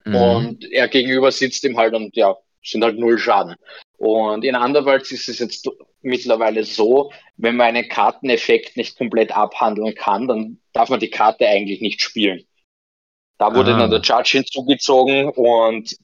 [0.05, 0.15] Mhm.
[0.15, 3.55] Und er gegenüber sitzt ihm halt und ja, sind halt null Schaden.
[3.97, 5.69] Und in Underworlds ist es jetzt
[6.01, 11.47] mittlerweile so, wenn man einen Karteneffekt nicht komplett abhandeln kann, dann darf man die Karte
[11.47, 12.45] eigentlich nicht spielen.
[13.37, 13.79] Da wurde ah.
[13.79, 15.95] dann der Judge hinzugezogen und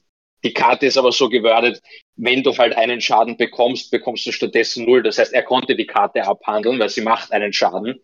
[0.44, 1.80] die Karte ist aber so gewordet,
[2.16, 5.02] wenn du halt einen Schaden bekommst, bekommst du stattdessen null.
[5.02, 7.98] Das heißt, er konnte die Karte abhandeln, weil sie macht einen Schaden.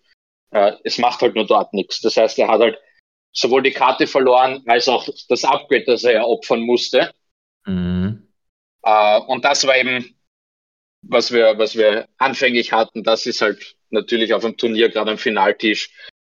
[0.51, 2.01] Äh, es macht halt nur dort nichts.
[2.01, 2.79] Das heißt, er hat halt
[3.33, 7.13] sowohl die Karte verloren, als auch das Upgrade, das er ja opfern musste.
[7.67, 8.27] Mhm.
[8.83, 10.19] Äh, und das war eben,
[11.03, 13.05] was wir, was wir anfänglich hatten.
[13.05, 15.91] Das ist halt natürlich auf dem Turnier, gerade am Finaltisch,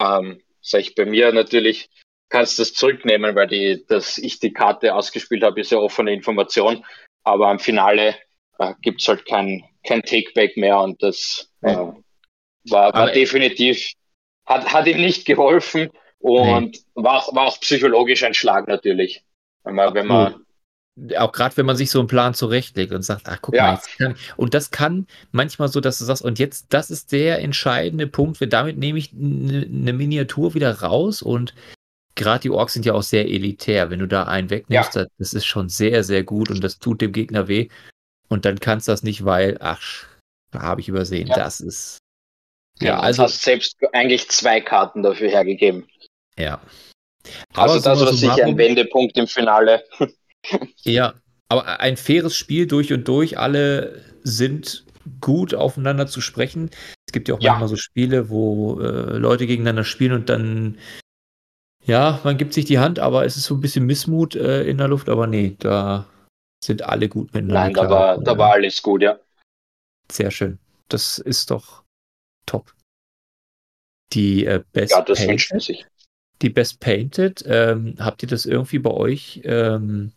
[0.02, 1.90] ähm, sag ich bei mir natürlich,
[2.32, 6.14] kannst du das zurücknehmen, weil die, dass ich die Karte ausgespielt habe, ist ja offene
[6.14, 6.84] Information.
[7.24, 8.16] Aber am Finale
[8.58, 11.76] äh, gibt's halt kein, kein Takeback mehr und das äh,
[12.70, 13.94] war, war definitiv
[14.46, 16.82] hat, hat ihm nicht geholfen und nee.
[16.96, 19.24] war, war auch psychologisch ein Schlag natürlich.
[19.64, 20.46] Wenn man, wenn man
[21.18, 23.64] auch gerade wenn man sich so einen Plan zurechtlegt und sagt, ach guck ja.
[23.64, 27.12] mal, jetzt kann, und das kann manchmal so, dass du sagst, und jetzt, das ist
[27.12, 31.56] der entscheidende Punkt, damit nehme ich eine ne Miniatur wieder raus und
[32.22, 33.90] gerade die Orks sind ja auch sehr elitär.
[33.90, 35.08] Wenn du da einen wegnimmst, ja.
[35.18, 37.70] das ist schon sehr, sehr gut und das tut dem Gegner weh.
[38.30, 40.06] Und dann kannst du das nicht, weil, ach,
[40.54, 41.28] habe ich übersehen.
[41.28, 41.36] Ja.
[41.36, 41.98] Das ist
[42.82, 45.88] ja, also hast selbst eigentlich zwei Karten dafür hergegeben.
[46.38, 46.62] Ja.
[47.54, 49.84] Aber also das war sicher ein Wendepunkt im Finale.
[50.84, 51.14] ja,
[51.50, 53.38] aber ein faires Spiel durch und durch.
[53.38, 54.86] Alle sind
[55.20, 56.72] gut aufeinander zu sprechen.
[57.08, 57.52] Es gibt ja auch ja.
[57.52, 60.78] manchmal so Spiele, wo äh, Leute gegeneinander spielen und dann,
[61.84, 64.78] ja, man gibt sich die Hand, aber es ist so ein bisschen Missmut äh, in
[64.78, 65.10] der Luft.
[65.10, 66.06] Aber nee, da
[66.64, 67.62] sind alle gut miteinander.
[67.62, 69.20] Nein, da war, da war alles gut, ja.
[70.12, 70.60] Sehr schön.
[70.90, 71.84] Das ist doch
[72.46, 72.74] top.
[74.14, 75.86] Die äh, Best ja, das Painted, sich.
[76.42, 80.12] Die Best Painted, ähm, habt ihr das irgendwie bei euch ähm,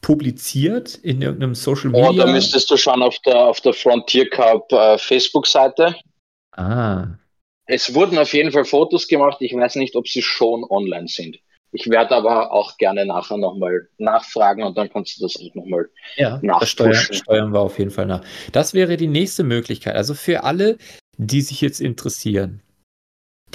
[0.00, 2.08] publiziert in irgendeinem Social Media?
[2.08, 5.94] Oh, da müsstest du schon auf der, auf der Frontier Cup äh, Facebook-Seite.
[6.52, 7.06] Ah.
[7.66, 9.38] Es wurden auf jeden Fall Fotos gemacht.
[9.40, 11.38] Ich weiß nicht, ob sie schon online sind.
[11.72, 15.88] Ich werde aber auch gerne nachher nochmal nachfragen und dann kannst du das auch nochmal
[16.16, 18.22] ja, das steuern, steuern wir auf jeden Fall nach.
[18.52, 19.96] Das wäre die nächste Möglichkeit.
[19.96, 20.76] Also für alle,
[21.16, 22.60] die sich jetzt interessieren,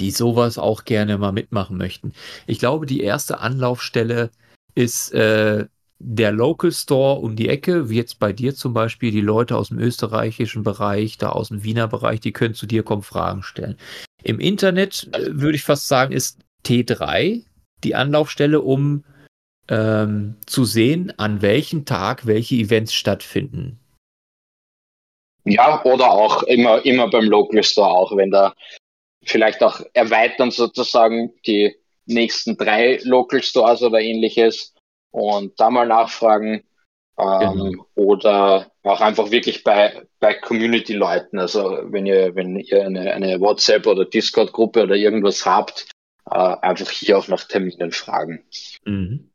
[0.00, 2.12] die sowas auch gerne mal mitmachen möchten.
[2.48, 4.30] Ich glaube, die erste Anlaufstelle
[4.74, 5.66] ist äh,
[6.00, 9.68] der Local Store um die Ecke, wie jetzt bei dir zum Beispiel, die Leute aus
[9.68, 13.76] dem österreichischen Bereich, da aus dem Wiener Bereich, die können zu dir kommen, Fragen stellen.
[14.22, 17.44] Im Internet äh, würde ich fast sagen, ist T3
[17.84, 19.04] die Anlaufstelle, um
[19.68, 23.78] ähm, zu sehen, an welchem Tag welche Events stattfinden.
[25.44, 28.54] Ja, oder auch immer, immer beim Local Store auch, wenn da
[29.24, 31.74] vielleicht auch erweitern sozusagen die
[32.06, 34.74] nächsten drei Local Stores oder ähnliches
[35.10, 36.64] und da mal nachfragen.
[37.18, 37.86] Ähm, genau.
[37.94, 41.38] Oder auch einfach wirklich bei, bei Community-Leuten.
[41.38, 45.88] Also wenn ihr, wenn ihr eine, eine WhatsApp oder Discord-Gruppe oder irgendwas habt,
[46.30, 48.44] äh, einfach hier auch nach Terminen fragen.
[48.84, 49.30] Mhm.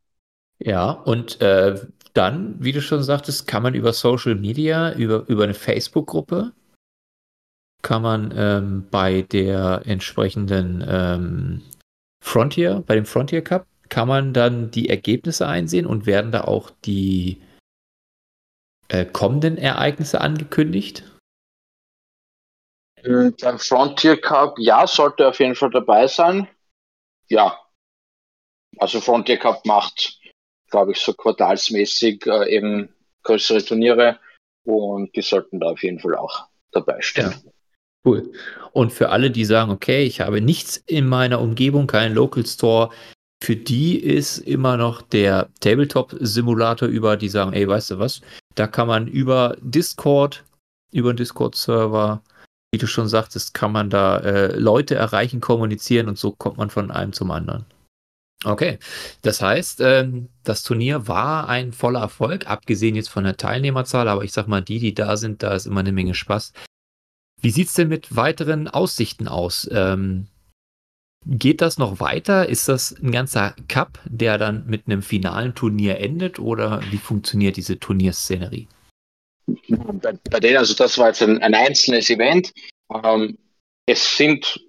[0.58, 1.78] Ja, und äh,
[2.14, 6.52] dann, wie du schon sagtest, kann man über Social Media, über, über eine Facebook-Gruppe,
[7.82, 11.62] kann man ähm, bei der entsprechenden ähm,
[12.22, 16.70] Frontier, bei dem Frontier Cup, kann man dann die Ergebnisse einsehen und werden da auch
[16.84, 17.40] die
[18.88, 21.04] äh, kommenden Ereignisse angekündigt?
[23.02, 26.48] Beim Frontier Cup, ja, sollte auf jeden Fall dabei sein.
[27.28, 27.60] Ja.
[28.78, 30.18] Also Frontier Cup macht
[30.74, 32.88] glaube ich, so quartalsmäßig äh, eben
[33.22, 34.18] größere Turniere
[34.64, 37.30] und die sollten da auf jeden Fall auch dabei stehen.
[37.30, 37.50] Ja.
[38.04, 38.32] Cool.
[38.72, 42.90] Und für alle, die sagen, okay, ich habe nichts in meiner Umgebung, keinen Local Store,
[43.44, 48.22] für die ist immer noch der Tabletop-Simulator über, die sagen, ey, weißt du was,
[48.54, 50.44] da kann man über Discord,
[50.92, 52.22] über den Discord-Server,
[52.72, 56.70] wie du schon sagtest, kann man da äh, Leute erreichen, kommunizieren und so kommt man
[56.70, 57.66] von einem zum anderen.
[58.44, 58.78] Okay,
[59.22, 64.24] das heißt, ähm, das Turnier war ein voller Erfolg, abgesehen jetzt von der Teilnehmerzahl, aber
[64.24, 66.52] ich sag mal, die, die da sind, da ist immer eine Menge Spaß.
[67.40, 69.68] Wie sieht es denn mit weiteren Aussichten aus?
[69.70, 70.28] Ähm,
[71.26, 72.48] geht das noch weiter?
[72.48, 77.56] Ist das ein ganzer Cup, der dann mit einem finalen Turnier endet oder wie funktioniert
[77.56, 78.68] diese Turnierszenerie?
[79.68, 82.52] Bei, bei denen, also das war jetzt ein, ein einzelnes Event.
[82.92, 83.36] Ähm,
[83.86, 84.60] es sind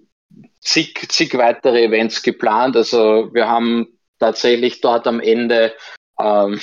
[0.60, 2.76] zig, zig weitere Events geplant.
[2.76, 3.86] Also wir haben
[4.18, 5.72] tatsächlich dort am Ende
[6.20, 6.60] ähm,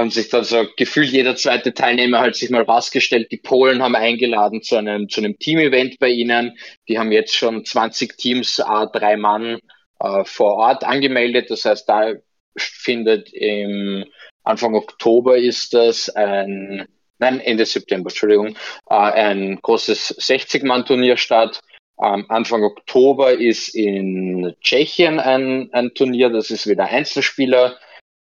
[0.00, 3.30] haben sich dann so gefühlt jeder zweite Teilnehmer halt sich mal rausgestellt.
[3.30, 6.56] Die Polen haben eingeladen zu einem, zu einem Team-Event bei ihnen.
[6.88, 9.58] Die haben jetzt schon 20 Teams, äh, drei Mann
[10.00, 11.50] äh, vor Ort angemeldet.
[11.50, 12.14] Das heißt, da
[12.56, 14.04] findet im
[14.42, 16.86] Anfang Oktober ist das ein,
[17.18, 18.56] nein, Ende September, Entschuldigung,
[18.88, 21.60] äh, ein großes 60-Mann-Turnier statt.
[22.02, 27.78] Ähm, Anfang Oktober ist in Tschechien ein, ein Turnier, das ist wieder Einzelspieler,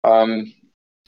[0.07, 0.55] ähm,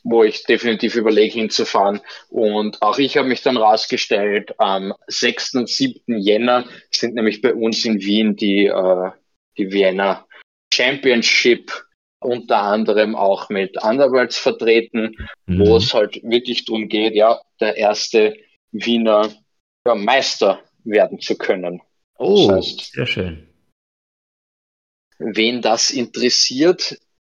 [0.09, 2.01] wo ich definitiv überlege hinzufahren.
[2.29, 5.55] Und auch ich habe mich dann rausgestellt, am 6.
[5.57, 6.19] und 7.
[6.19, 9.11] Jänner sind nämlich bei uns in Wien die, äh,
[9.59, 10.25] die Vienna
[10.73, 11.73] Championship
[12.21, 15.67] unter anderem auch mit Underworlds vertreten, mhm.
[15.67, 18.37] wo es halt wirklich darum geht, ja, der erste
[18.71, 19.35] Wiener
[19.87, 21.83] ja, Meister werden zu können.
[22.17, 23.49] Oh, das heißt, sehr schön.
[25.19, 26.97] Wen das interessiert,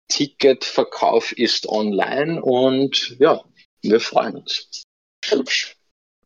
[0.09, 3.43] Ticketverkauf ist online und ja,
[3.81, 4.83] wir freuen uns.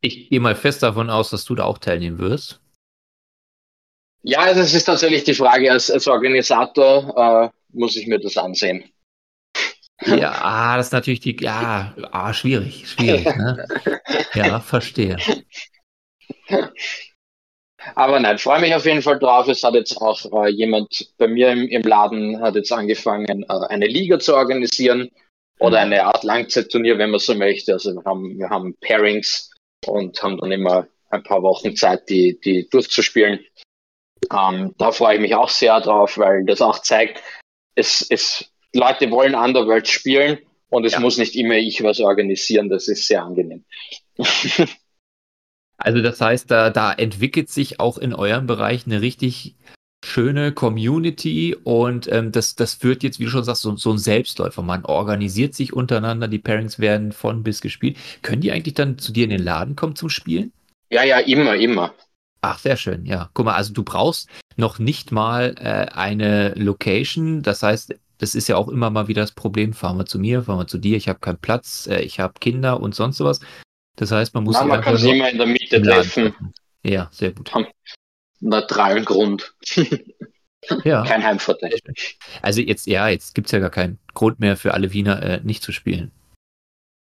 [0.01, 2.59] Ich gehe mal fest davon aus, dass du da auch teilnehmen wirst.
[4.23, 5.71] Ja, das ist tatsächlich die Frage.
[5.71, 8.83] Als, als Organisator äh, muss ich mir das ansehen.
[10.03, 13.25] Ja, ah, das ist natürlich die, ja, ah, schwierig, schwierig.
[13.35, 13.67] Ne?
[14.33, 15.17] ja, verstehe.
[17.95, 19.47] Aber nein, freue mich auf jeden Fall drauf.
[19.47, 23.67] Es hat jetzt auch äh, jemand bei mir im, im, Laden hat jetzt angefangen, äh,
[23.69, 25.09] eine Liga zu organisieren
[25.59, 25.93] oder mhm.
[25.93, 27.73] eine Art Langzeitturnier, wenn man so möchte.
[27.73, 29.51] Also wir haben, wir haben Pairings
[29.85, 33.39] und haben dann immer ein paar Wochen Zeit, die, die durchzuspielen.
[34.31, 37.21] Ähm, da freue ich mich auch sehr drauf, weil das auch zeigt,
[37.75, 40.39] es, es, Leute wollen Underworld spielen
[40.69, 40.99] und es ja.
[40.99, 42.69] muss nicht immer ich was organisieren.
[42.69, 43.65] Das ist sehr angenehm.
[45.83, 49.55] Also das heißt, da, da entwickelt sich auch in eurem Bereich eine richtig
[50.03, 53.97] schöne Community und ähm, das, das wird jetzt, wie du schon sagst, so, so ein
[53.97, 54.61] Selbstläufer.
[54.63, 57.97] Man organisiert sich untereinander, die Pairings werden von bis gespielt.
[58.21, 60.51] Können die eigentlich dann zu dir in den Laden kommen zum Spielen?
[60.89, 61.93] Ja, ja, immer, immer.
[62.41, 63.29] Ach, sehr schön, ja.
[63.33, 64.27] Guck mal, also du brauchst
[64.57, 67.43] noch nicht mal äh, eine Location.
[67.43, 69.73] Das heißt, das ist ja auch immer mal wieder das Problem.
[69.73, 72.33] Fahren wir zu mir, fahren wir zu dir, ich habe keinen Platz, äh, ich habe
[72.39, 73.39] Kinder und sonst sowas.
[74.01, 76.33] Das heißt, man muss Na, man kann sich immer in der Mitte treffen.
[76.81, 77.51] Ja, sehr gut.
[78.39, 79.53] Neutralen Grund.
[80.83, 81.05] ja.
[81.05, 81.77] Kein Heimvorteil.
[82.41, 85.39] Also jetzt, ja, jetzt gibt es ja gar keinen Grund mehr für alle Wiener äh,
[85.43, 86.11] nicht zu spielen.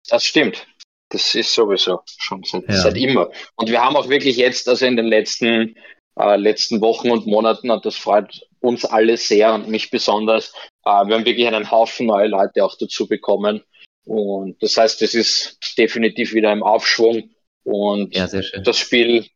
[0.10, 0.66] Das stimmt.
[1.10, 2.78] Das ist sowieso schon seit, ja.
[2.78, 3.30] seit, immer.
[3.58, 5.76] Und wir haben auch wirklich jetzt, also in den letzten,
[6.20, 10.52] äh, letzten Wochen und Monaten, und das freut uns alle sehr und mich besonders,
[10.84, 13.62] äh, wir haben wirklich einen Haufen neue Leute auch dazu bekommen.
[14.08, 17.30] Und das heißt, es ist definitiv wieder im Aufschwung.
[17.64, 19.28] Und ja, das Spiel,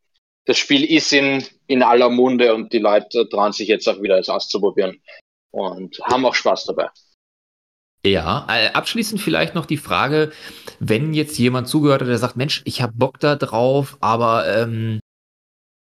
[0.46, 4.18] das Spiel ist in, in aller Munde und die Leute trauen sich jetzt auch wieder
[4.18, 5.00] es auszuprobieren.
[5.50, 6.88] und haben auch Spaß dabei.
[8.04, 10.32] Ja, äh, abschließend vielleicht noch die Frage,
[10.80, 15.00] wenn jetzt jemand zugehört hat, der sagt, Mensch, ich habe Bock da drauf, aber ähm,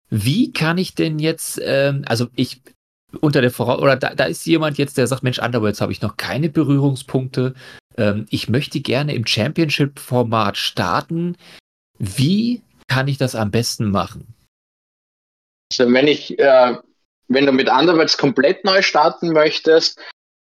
[0.10, 2.62] wie kann ich denn jetzt, ähm, also ich
[3.20, 6.02] unter der Voraus oder da, da ist jemand jetzt, der sagt, Mensch, Underworlds habe ich
[6.02, 7.56] noch keine Berührungspunkte.
[7.98, 11.38] Ähm, ich möchte gerne im Championship-Format starten.
[11.98, 14.34] Wie kann ich das am besten machen?
[15.72, 16.78] Also wenn ich, äh,
[17.28, 20.00] wenn du mit Underworlds komplett neu starten möchtest,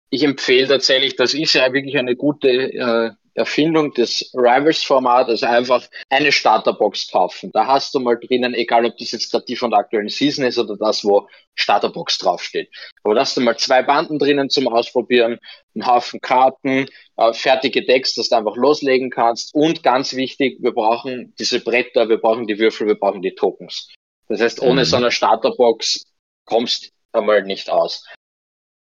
[0.10, 5.88] ich empfehle tatsächlich, das ist ja wirklich eine gute äh, Erfindung des Rivals-Format, also einfach
[6.10, 7.52] eine Starterbox kaufen.
[7.54, 10.46] Da hast du mal drinnen, egal ob das jetzt gerade die von der aktuellen Season
[10.46, 12.70] ist oder das, wo Starterbox draufsteht.
[13.04, 15.40] Aber da hast du mal zwei Banden drinnen zum Ausprobieren,
[15.76, 19.54] einen Haufen Karten, äh, fertige Decks, dass du einfach loslegen kannst.
[19.54, 23.90] Und ganz wichtig, wir brauchen diese Bretter, wir brauchen die Würfel, wir brauchen die Tokens.
[24.28, 24.86] Das heißt, ohne mhm.
[24.86, 26.06] so eine Starterbox
[26.46, 28.06] kommst du einmal nicht aus.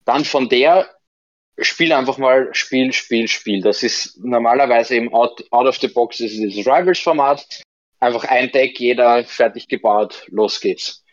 [0.06, 0.89] Dann von der
[1.60, 3.62] spiel einfach mal Spiel, Spiel, Spiel.
[3.62, 7.64] Das ist normalerweise im Out, out of the Box ist dieses Rivals-Format.
[7.99, 11.03] Einfach ein Deck, jeder fertig gebaut, los geht's.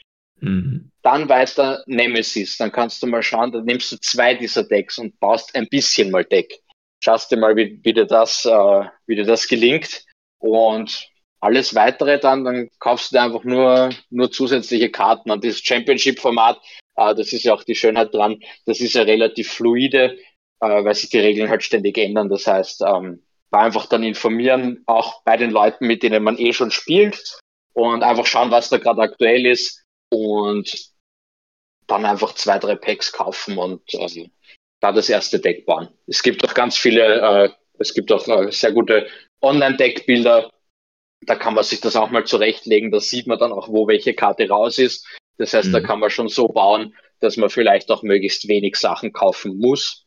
[0.41, 0.91] Mhm.
[1.03, 2.59] Dann weiter Nemesis.
[2.59, 6.11] Dann kannst du mal schauen, dann nimmst du zwei dieser Decks und baust ein bisschen
[6.11, 6.61] mal Deck.
[7.03, 10.05] Schaust dir mal, wie, wie dir das, äh, wie dir das gelingt.
[10.39, 11.09] Und
[11.41, 15.31] alles weitere dann, dann kaufst du dir einfach nur, nur zusätzliche Karten.
[15.31, 16.61] Und dieses Championship-Format,
[16.97, 20.19] äh, das ist ja auch die Schönheit dran, das ist ja relativ fluide
[20.65, 22.29] äh, weil sich die Regeln halt ständig ändern.
[22.29, 26.71] Das heißt, ähm, einfach dann informieren, auch bei den Leuten, mit denen man eh schon
[26.71, 27.39] spielt
[27.73, 30.93] und einfach schauen, was da gerade aktuell ist und
[31.87, 34.29] dann einfach zwei, drei Packs kaufen und äh,
[34.81, 35.89] da das erste Deck bauen.
[36.07, 39.07] Es gibt auch ganz viele, äh, es gibt auch äh, sehr gute
[39.41, 40.51] Online-Deckbilder.
[41.27, 42.91] Da kann man sich das auch mal zurechtlegen.
[42.91, 45.07] Da sieht man dann auch, wo welche Karte raus ist.
[45.39, 45.73] Das heißt, mhm.
[45.73, 50.04] da kann man schon so bauen, dass man vielleicht auch möglichst wenig Sachen kaufen muss,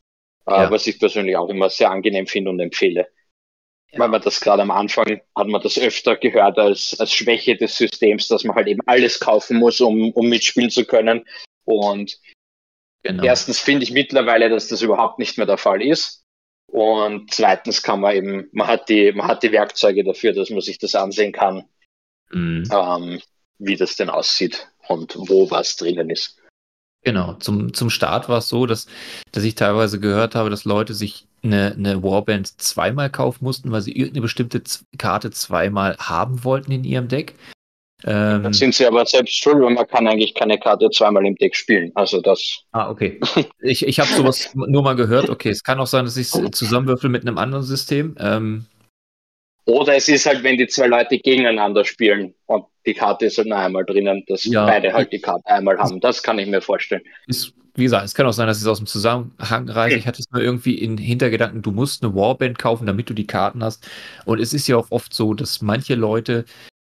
[0.48, 0.72] ja.
[0.72, 3.08] was ich persönlich auch immer sehr angenehm finde und empfehle.
[3.92, 4.00] Ja.
[4.00, 7.78] Weil man das gerade am Anfang hat man das öfter gehört als, als Schwäche des
[7.78, 11.26] Systems, dass man halt eben alles kaufen muss, um, um mitspielen zu können.
[11.64, 12.20] Und
[13.04, 13.24] genau.
[13.24, 16.24] erstens finde ich mittlerweile, dass das überhaupt nicht mehr der Fall ist.
[16.70, 20.62] Und zweitens kann man eben, man hat die, man hat die Werkzeuge dafür, dass man
[20.62, 21.64] sich das ansehen kann,
[22.30, 22.70] mhm.
[22.72, 23.22] ähm,
[23.58, 26.42] wie das denn aussieht und wo was drinnen ist.
[27.04, 28.88] Genau, zum, zum Start war es so, dass,
[29.32, 33.82] dass ich teilweise gehört habe, dass Leute sich eine, eine Warband zweimal kaufen mussten, weil
[33.82, 34.62] sie irgendeine bestimmte
[34.98, 37.36] Karte zweimal haben wollten in ihrem Deck.
[38.04, 41.36] Ähm, Dann sind sie aber selbst schuld, weil man kann eigentlich keine Karte zweimal im
[41.36, 41.92] Deck spielen.
[41.96, 42.60] Also das.
[42.72, 43.20] Ah, okay.
[43.62, 45.30] Ich, ich habe sowas nur mal gehört.
[45.30, 48.16] Okay, es kann auch sein, dass ich es zusammenwürfel mit einem anderen System.
[48.20, 48.66] Ähm,
[49.68, 53.48] oder es ist halt, wenn die zwei Leute gegeneinander spielen und die Karte ist halt
[53.48, 54.66] noch einmal drinnen, dass ja.
[54.66, 56.00] beide halt die Karte einmal haben.
[56.00, 57.02] Das kann ich mir vorstellen.
[57.28, 59.98] Ist, wie gesagt, es kann auch sein, dass es aus dem Zusammenhang reicht.
[59.98, 63.28] Ich hatte es nur irgendwie in Hintergedanken, du musst eine Warband kaufen, damit du die
[63.28, 63.86] Karten hast.
[64.24, 66.46] Und es ist ja auch oft so, dass manche Leute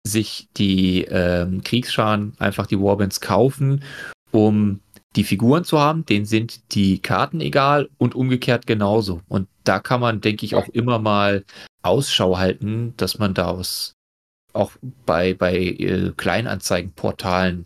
[0.05, 3.83] sich die ähm, Kriegsscharen einfach die Warbands kaufen,
[4.31, 4.81] um
[5.15, 9.21] die Figuren zu haben, denen sind die Karten egal und umgekehrt genauso.
[9.29, 11.45] Und da kann man, denke ich, auch immer mal
[11.85, 13.93] Ausschau halten, dass man daraus
[14.53, 14.71] auch
[15.05, 17.65] bei, bei äh, Kleinanzeigenportalen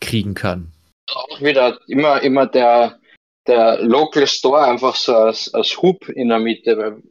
[0.00, 0.72] kriegen kann.
[1.10, 2.98] Auch wieder immer, immer der,
[3.46, 6.76] der Local Store einfach so als, als Hub in der Mitte.
[6.76, 7.02] Weil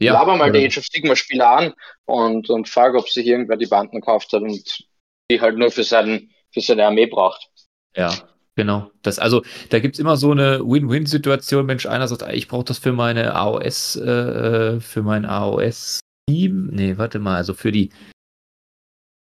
[0.00, 1.74] ja, laber mal die Age of Sigma Spieler an
[2.06, 4.84] und, und frage, ob sich irgendwer die Banden gekauft hat und
[5.30, 7.48] die halt nur für, seinen, für seine Armee braucht.
[7.94, 8.14] Ja,
[8.56, 8.90] Genau.
[9.02, 11.66] Das, also, da gibt es immer so eine Win-Win-Situation.
[11.66, 16.66] Mensch, einer sagt, ich brauche das für meine AOS, äh, für mein AOS-Team.
[16.72, 17.90] Nee, warte mal, also für die,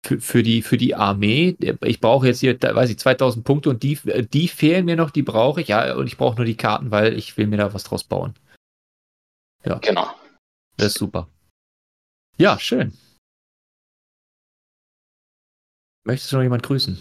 [0.06, 1.56] für, für, die, für die Armee.
[1.82, 3.98] Ich brauche jetzt hier, da, weiß ich, 2000 Punkte und die,
[4.32, 5.68] die fehlen mir noch, die brauche ich.
[5.68, 8.34] Ja, und ich brauche nur die Karten, weil ich will mir da was draus bauen.
[9.64, 9.78] Ja.
[9.78, 10.08] Genau.
[10.76, 11.28] Das ist super.
[12.38, 12.92] Ja, schön.
[16.04, 17.00] Möchtest du noch jemand grüßen?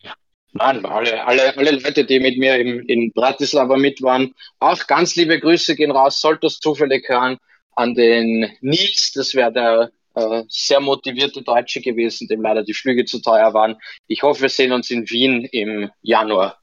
[0.00, 0.14] Ja.
[0.56, 5.16] Nein, alle, alle, alle Leute, die mit mir im, in Bratislava mit waren, auch ganz
[5.16, 7.38] liebe Grüße gehen raus, sollte es zufällig hören,
[7.72, 13.04] an den Nils, das wäre der äh, sehr motivierte Deutsche gewesen, dem leider die Flüge
[13.04, 13.76] zu teuer waren.
[14.06, 16.60] Ich hoffe, wir sehen uns in Wien im Januar.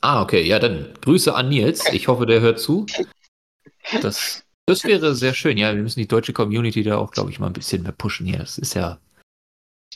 [0.00, 1.84] Ah, okay, ja, dann Grüße an Nils.
[1.92, 2.86] Ich hoffe, der hört zu.
[4.00, 5.56] Das, das wäre sehr schön.
[5.56, 8.26] Ja, wir müssen die deutsche Community da auch, glaube ich, mal ein bisschen mehr pushen
[8.26, 8.38] hier.
[8.38, 8.98] Das ist ja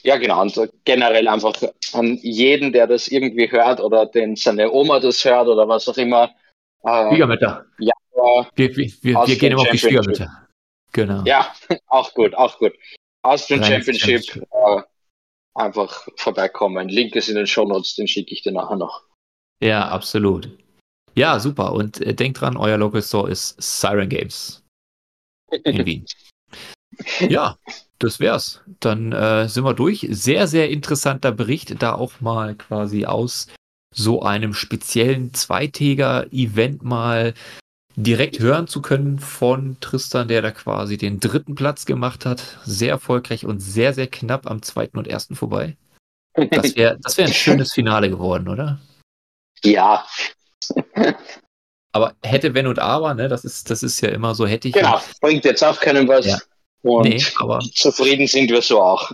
[0.07, 0.41] ja, genau.
[0.41, 1.61] Und generell einfach
[1.93, 5.97] an jeden, der das irgendwie hört oder den seine Oma das hört oder was auch
[5.97, 6.31] immer.
[6.85, 7.67] Äh, Schwiegermütter.
[7.81, 7.93] Ja,
[8.55, 10.47] wir, wir, wir, wir gehen immer auf die Schwiegermütter.
[10.93, 11.25] Genau.
[11.25, 11.53] Ja,
[11.89, 12.73] auch gut, auch gut.
[13.23, 14.83] Austrian Championship, äh,
[15.55, 16.89] einfach vorbeikommen.
[16.89, 19.03] Link ist in den Show Notes, den schicke ich dir nachher noch.
[19.61, 20.49] Ja, absolut.
[21.17, 21.73] Ja, super.
[21.73, 24.63] Und äh, denkt dran, euer Local Store ist Siren Games
[25.65, 26.07] in Wien.
[27.29, 27.59] Ja,
[27.99, 28.63] das wär's.
[28.81, 30.07] Dann äh, sind wir durch.
[30.11, 33.49] Sehr, sehr interessanter Bericht, da auch mal quasi aus
[33.95, 37.35] so einem speziellen Zweitäger-Event mal
[37.97, 42.59] direkt hören zu können von Tristan, der da quasi den dritten Platz gemacht hat.
[42.65, 45.77] Sehr erfolgreich und sehr, sehr knapp am zweiten und ersten vorbei.
[46.51, 48.79] Das wäre das wär ein schönes Finale geworden, oder?
[49.65, 50.05] Ja.
[51.93, 54.75] Aber hätte, wenn und aber, ne, das ist, das ist ja immer so, hätte ich.
[54.75, 56.27] Genau, bringt jetzt auch keinem was.
[56.27, 56.39] Ja.
[56.87, 59.11] Und Nee, aber zufrieden sind wir so auch.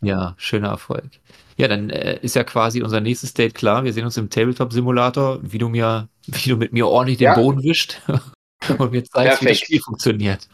[0.00, 1.10] ja, schöner Erfolg.
[1.56, 3.82] Ja, dann äh, ist ja quasi unser nächstes Date klar.
[3.84, 7.34] Wir sehen uns im Tabletop-Simulator, wie du mir, wie du mit mir ordentlich den Ja.
[7.34, 8.00] Boden wischt
[8.78, 9.64] und mir zeigst, wie das Perfekt.
[9.64, 10.48] Spiel funktioniert.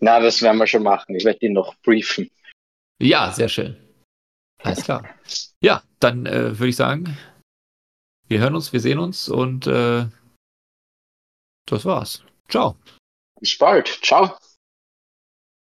[0.00, 1.16] Na, das werden wir schon machen.
[1.16, 2.30] Ich werde ihn noch briefen.
[3.02, 3.76] Ja, sehr schön.
[4.62, 5.08] Alles klar.
[5.60, 7.16] Ja, dann äh, würde ich sagen,
[8.28, 10.06] wir hören uns, wir sehen uns und äh,
[11.66, 12.22] das war's.
[12.48, 12.76] Ciao.
[13.40, 13.88] Bis bald.
[14.02, 14.36] Ciao.